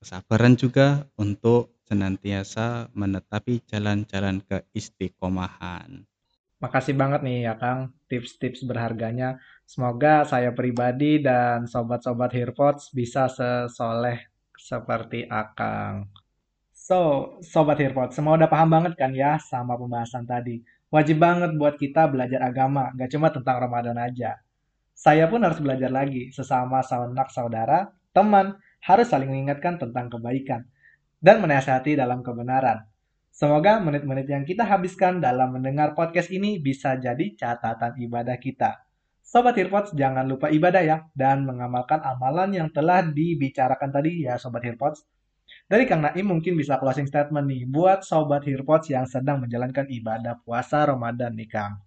kesabaran 0.05 0.53
juga 0.53 1.09
untuk 1.17 1.81
senantiasa 1.89 2.93
menetapi 2.93 3.65
jalan-jalan 3.65 4.45
keistiqomahan. 4.45 6.05
Makasih 6.65 6.97
banget 6.97 7.21
nih 7.21 7.45
ya 7.45 7.61
Kang, 7.61 7.93
tips-tips 8.09 8.65
berharganya. 8.65 9.37
Semoga 9.69 10.25
saya 10.25 10.49
pribadi 10.57 11.21
dan 11.21 11.69
sobat-sobat 11.69 12.33
Hearpods 12.33 12.89
bisa 12.97 13.29
sesoleh 13.29 14.33
seperti 14.57 15.29
Akang. 15.29 16.09
So, 16.73 17.37
Sobat 17.45 17.77
Hearpods, 17.77 18.17
semua 18.17 18.41
udah 18.41 18.49
paham 18.49 18.73
banget 18.73 18.97
kan 18.97 19.13
ya 19.13 19.37
sama 19.37 19.77
pembahasan 19.77 20.25
tadi. 20.25 20.65
Wajib 20.89 21.21
banget 21.21 21.53
buat 21.61 21.77
kita 21.77 22.09
belajar 22.09 22.41
agama, 22.41 22.89
gak 22.97 23.13
cuma 23.13 23.29
tentang 23.29 23.61
Ramadan 23.61 24.01
aja. 24.01 24.41
Saya 24.97 25.29
pun 25.29 25.45
harus 25.45 25.61
belajar 25.61 25.93
lagi, 25.93 26.33
sesama 26.33 26.81
sanak 26.81 27.29
saudara, 27.29 27.93
teman, 28.17 28.57
harus 28.81 29.13
saling 29.13 29.29
mengingatkan 29.29 29.77
tentang 29.77 30.09
kebaikan 30.09 30.65
dan 31.21 31.45
menasihati 31.45 31.93
dalam 31.93 32.25
kebenaran. 32.25 32.89
Semoga 33.35 33.83
menit-menit 33.83 34.31
yang 34.31 34.47
kita 34.47 34.63
habiskan 34.63 35.19
dalam 35.19 35.59
mendengar 35.59 35.91
podcast 35.99 36.31
ini 36.31 36.63
bisa 36.63 36.95
jadi 36.95 37.35
catatan 37.35 37.99
ibadah 37.99 38.39
kita. 38.39 38.87
Sobat 39.27 39.59
Earpods, 39.59 39.91
jangan 39.99 40.23
lupa 40.23 40.55
ibadah 40.55 40.79
ya, 40.79 41.03
dan 41.19 41.43
mengamalkan 41.43 41.99
amalan 41.99 42.55
yang 42.55 42.71
telah 42.71 43.03
dibicarakan 43.03 43.91
tadi 43.91 44.23
ya 44.23 44.39
Sobat 44.39 44.63
Earpods. 44.63 45.03
Dari 45.67 45.83
Kang 45.83 46.07
Naim 46.07 46.31
mungkin 46.31 46.55
bisa 46.55 46.79
closing 46.79 47.11
statement 47.11 47.51
nih 47.51 47.67
buat 47.67 48.07
Sobat 48.07 48.47
Earpods 48.47 48.95
yang 48.95 49.11
sedang 49.11 49.43
menjalankan 49.43 49.91
ibadah 49.91 50.39
puasa 50.39 50.87
Ramadan 50.87 51.35
nih 51.35 51.51
Kang. 51.51 51.83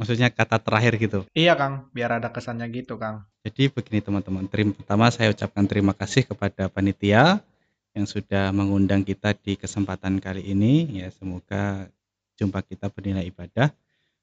Maksudnya 0.00 0.32
kata 0.32 0.64
terakhir 0.64 0.96
gitu? 0.96 1.28
Iya 1.36 1.60
Kang, 1.60 1.92
biar 1.92 2.24
ada 2.24 2.32
kesannya 2.32 2.64
gitu 2.72 2.96
Kang. 2.96 3.28
Jadi 3.44 3.68
begini 3.68 4.00
teman-teman, 4.00 4.48
terima 4.48 4.72
pertama 4.72 5.12
saya 5.12 5.28
ucapkan 5.28 5.68
terima 5.68 5.92
kasih 5.92 6.24
kepada 6.24 6.72
panitia 6.72 7.44
yang 7.94 8.06
sudah 8.06 8.54
mengundang 8.54 9.02
kita 9.02 9.34
di 9.34 9.58
kesempatan 9.58 10.22
kali 10.22 10.46
ini. 10.46 11.02
Ya 11.02 11.10
semoga 11.10 11.90
jumpa 12.38 12.62
kita 12.64 12.88
bernilai 12.88 13.28
ibadah. 13.28 13.74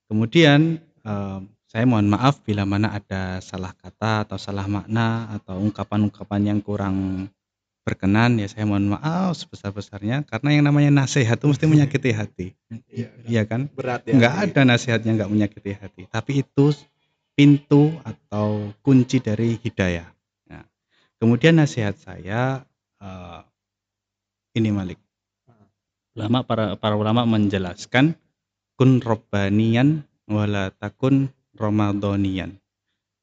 Kemudian 0.08 0.80
eh, 0.82 1.40
saya 1.68 1.84
mohon 1.84 2.08
maaf 2.08 2.40
bila 2.48 2.64
mana 2.64 2.96
ada 2.96 3.44
salah 3.44 3.76
kata 3.76 4.24
atau 4.24 4.40
salah 4.40 4.66
makna 4.72 5.28
atau 5.36 5.60
ungkapan-ungkapan 5.60 6.56
yang 6.56 6.60
kurang 6.64 7.28
berkenan 7.84 8.36
ya 8.36 8.52
saya 8.52 8.68
mohon 8.68 8.92
maaf 8.92 9.36
sebesar-besarnya 9.40 10.28
karena 10.28 10.60
yang 10.60 10.64
namanya 10.68 11.04
nasihat 11.04 11.40
itu 11.40 11.48
mesti 11.48 11.66
menyakiti 11.76 12.12
hati. 12.12 12.48
Iya, 12.92 13.10
iya 13.28 13.44
kan? 13.44 13.72
Berat 13.72 14.08
ya. 14.08 14.16
Enggak 14.16 14.34
ada 14.48 14.62
nasihatnya 14.68 15.12
enggak 15.16 15.32
menyakiti 15.32 15.72
hati, 15.76 16.04
tapi 16.08 16.44
itu 16.44 16.72
pintu 17.36 17.96
atau 18.04 18.76
kunci 18.84 19.24
dari 19.24 19.56
hidayah. 19.60 20.08
Nah, 20.52 20.68
kemudian 21.20 21.60
nasihat 21.60 21.96
saya 21.96 22.64
uh, 23.00 23.40
ini 24.58 24.74
Malik. 24.74 25.00
Ulama 26.18 26.42
para 26.42 26.74
para 26.76 26.98
ulama 26.98 27.30
menjelaskan 27.30 28.18
kun 28.74 29.00
robbanian 29.06 30.04
wala 30.26 30.74
takun 30.82 31.30
ramadhanian. 31.54 32.58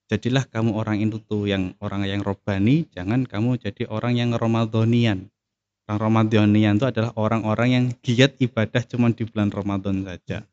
Jadilah 0.07 0.47
kamu 0.47 0.79
orang 0.79 1.03
itu 1.03 1.19
tuh 1.19 1.51
yang 1.51 1.75
orang 1.83 2.07
yang 2.07 2.23
robani, 2.23 2.87
jangan 2.95 3.27
kamu 3.27 3.59
jadi 3.59 3.91
orang 3.91 4.15
yang 4.15 4.31
ramadhanian. 4.37 5.27
Orang 5.91 5.99
ramadhanian 6.01 6.79
itu 6.79 6.87
adalah 6.87 7.11
orang-orang 7.19 7.69
yang 7.69 7.85
giat 7.99 8.39
ibadah 8.39 8.87
cuma 8.87 9.11
di 9.13 9.27
bulan 9.29 9.53
Ramadan 9.53 10.01
saja 10.07 10.47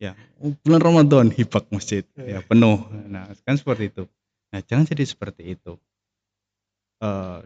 ya 0.00 0.16
bulan 0.64 0.80
Ramadan 0.80 1.26
hibak 1.28 1.68
masjid 1.68 2.08
ya 2.16 2.40
penuh 2.40 2.80
nah 3.12 3.28
kan 3.44 3.60
seperti 3.60 3.92
itu 3.92 4.08
nah 4.48 4.64
jangan 4.64 4.88
jadi 4.88 5.04
seperti 5.04 5.42
itu 5.54 5.76
uh, 7.04 7.44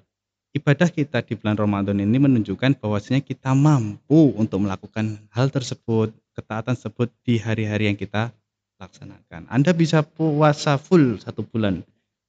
ibadah 0.54 0.86
kita 0.86 1.20
di 1.26 1.34
bulan 1.34 1.58
Ramadan 1.58 1.98
ini 1.98 2.16
menunjukkan 2.22 2.78
bahwasanya 2.78 3.20
kita 3.20 3.52
mampu 3.52 4.32
untuk 4.38 4.62
melakukan 4.62 5.18
hal 5.34 5.50
tersebut 5.50 6.14
ketaatan 6.38 6.78
tersebut 6.78 7.10
di 7.26 7.42
hari-hari 7.42 7.90
yang 7.90 7.98
kita 7.98 8.30
laksanakan 8.78 9.50
Anda 9.50 9.74
bisa 9.74 10.06
puasa 10.06 10.78
full 10.78 11.18
satu 11.18 11.42
bulan 11.42 11.82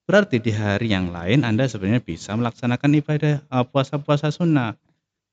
berarti 0.09 0.41
di 0.41 0.49
hari 0.49 0.91
yang 0.91 1.13
lain 1.13 1.45
Anda 1.45 1.69
sebenarnya 1.69 2.01
bisa 2.01 2.33
melaksanakan 2.33 2.91
ibadah 2.97 3.33
uh, 3.53 3.63
puasa-puasa 3.63 4.33
sunnah 4.33 4.73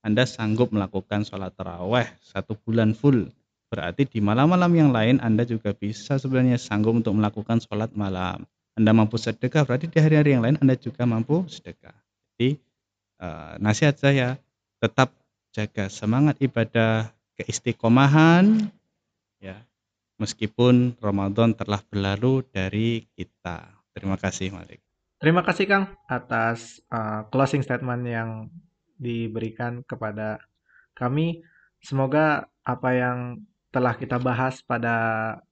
Anda 0.05 0.29
sanggup 0.29 0.69
melakukan 0.69 1.25
sholat 1.25 1.57
taraweh 1.57 2.05
satu 2.21 2.53
bulan 2.61 2.93
full 2.93 3.33
Berarti 3.73 4.05
di 4.05 4.21
malam-malam 4.21 4.69
yang 4.77 4.93
lain 4.93 5.17
Anda 5.17 5.49
juga 5.49 5.73
bisa 5.73 6.21
sebenarnya 6.21 6.61
sanggup 6.61 6.93
untuk 6.93 7.17
melakukan 7.17 7.57
sholat 7.57 7.89
malam. 7.97 8.45
Anda 8.77 8.93
mampu 8.93 9.17
sedekah, 9.17 9.65
berarti 9.65 9.89
di 9.89 9.97
hari-hari 9.97 10.37
yang 10.37 10.45
lain 10.45 10.61
Anda 10.61 10.77
juga 10.77 11.09
mampu 11.09 11.49
sedekah. 11.49 11.97
Jadi 12.37 12.61
uh, 13.23 13.55
nasihat 13.63 13.95
saya 13.95 14.35
tetap 14.83 15.15
jaga 15.55 15.87
semangat 15.87 16.35
ibadah 16.43 17.15
keistiqomahan 17.39 18.67
ya 19.39 19.63
meskipun 20.19 20.99
Ramadan 20.99 21.55
telah 21.55 21.79
berlalu 21.87 22.43
dari 22.51 23.07
kita. 23.15 23.71
Terima 23.95 24.19
kasih 24.19 24.51
Malik. 24.51 24.83
Terima 25.23 25.39
kasih 25.39 25.65
Kang 25.71 25.85
atas 26.11 26.83
uh, 26.91 27.23
closing 27.31 27.63
statement 27.63 28.03
yang 28.03 28.51
diberikan 28.99 29.79
kepada 29.87 30.43
kami. 30.91 31.39
Semoga 31.79 32.51
apa 32.63 32.89
yang 32.91 33.17
telah 33.71 33.95
kita 33.95 34.19
bahas 34.19 34.59
pada 34.63 34.95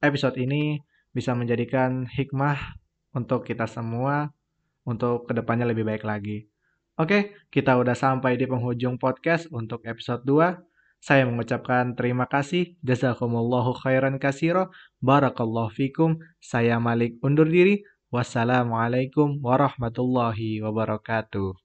episode 0.04 0.36
ini 0.36 0.80
bisa 1.12 1.32
menjadikan 1.32 2.04
hikmah 2.04 2.56
untuk 3.12 3.44
kita 3.44 3.68
semua 3.68 4.32
untuk 4.82 5.28
ke 5.28 5.32
depannya 5.36 5.68
lebih 5.68 5.84
baik 5.84 6.04
lagi. 6.04 6.51
Oke, 7.00 7.32
kita 7.48 7.80
udah 7.80 7.96
sampai 7.96 8.36
di 8.36 8.44
penghujung 8.44 9.00
podcast 9.00 9.48
untuk 9.48 9.80
episode 9.88 10.20
2. 10.28 10.60
Saya 11.02 11.24
mengucapkan 11.26 11.96
terima 11.98 12.28
kasih. 12.28 12.78
Jazakumullahu 12.84 13.74
khairan 13.80 14.20
kasiro. 14.20 14.70
Barakallahu 15.00 15.72
fikum. 15.72 16.20
Saya 16.38 16.76
Malik 16.78 17.16
undur 17.24 17.48
diri. 17.48 17.82
Wassalamualaikum 18.12 19.40
warahmatullahi 19.40 20.60
wabarakatuh. 20.60 21.56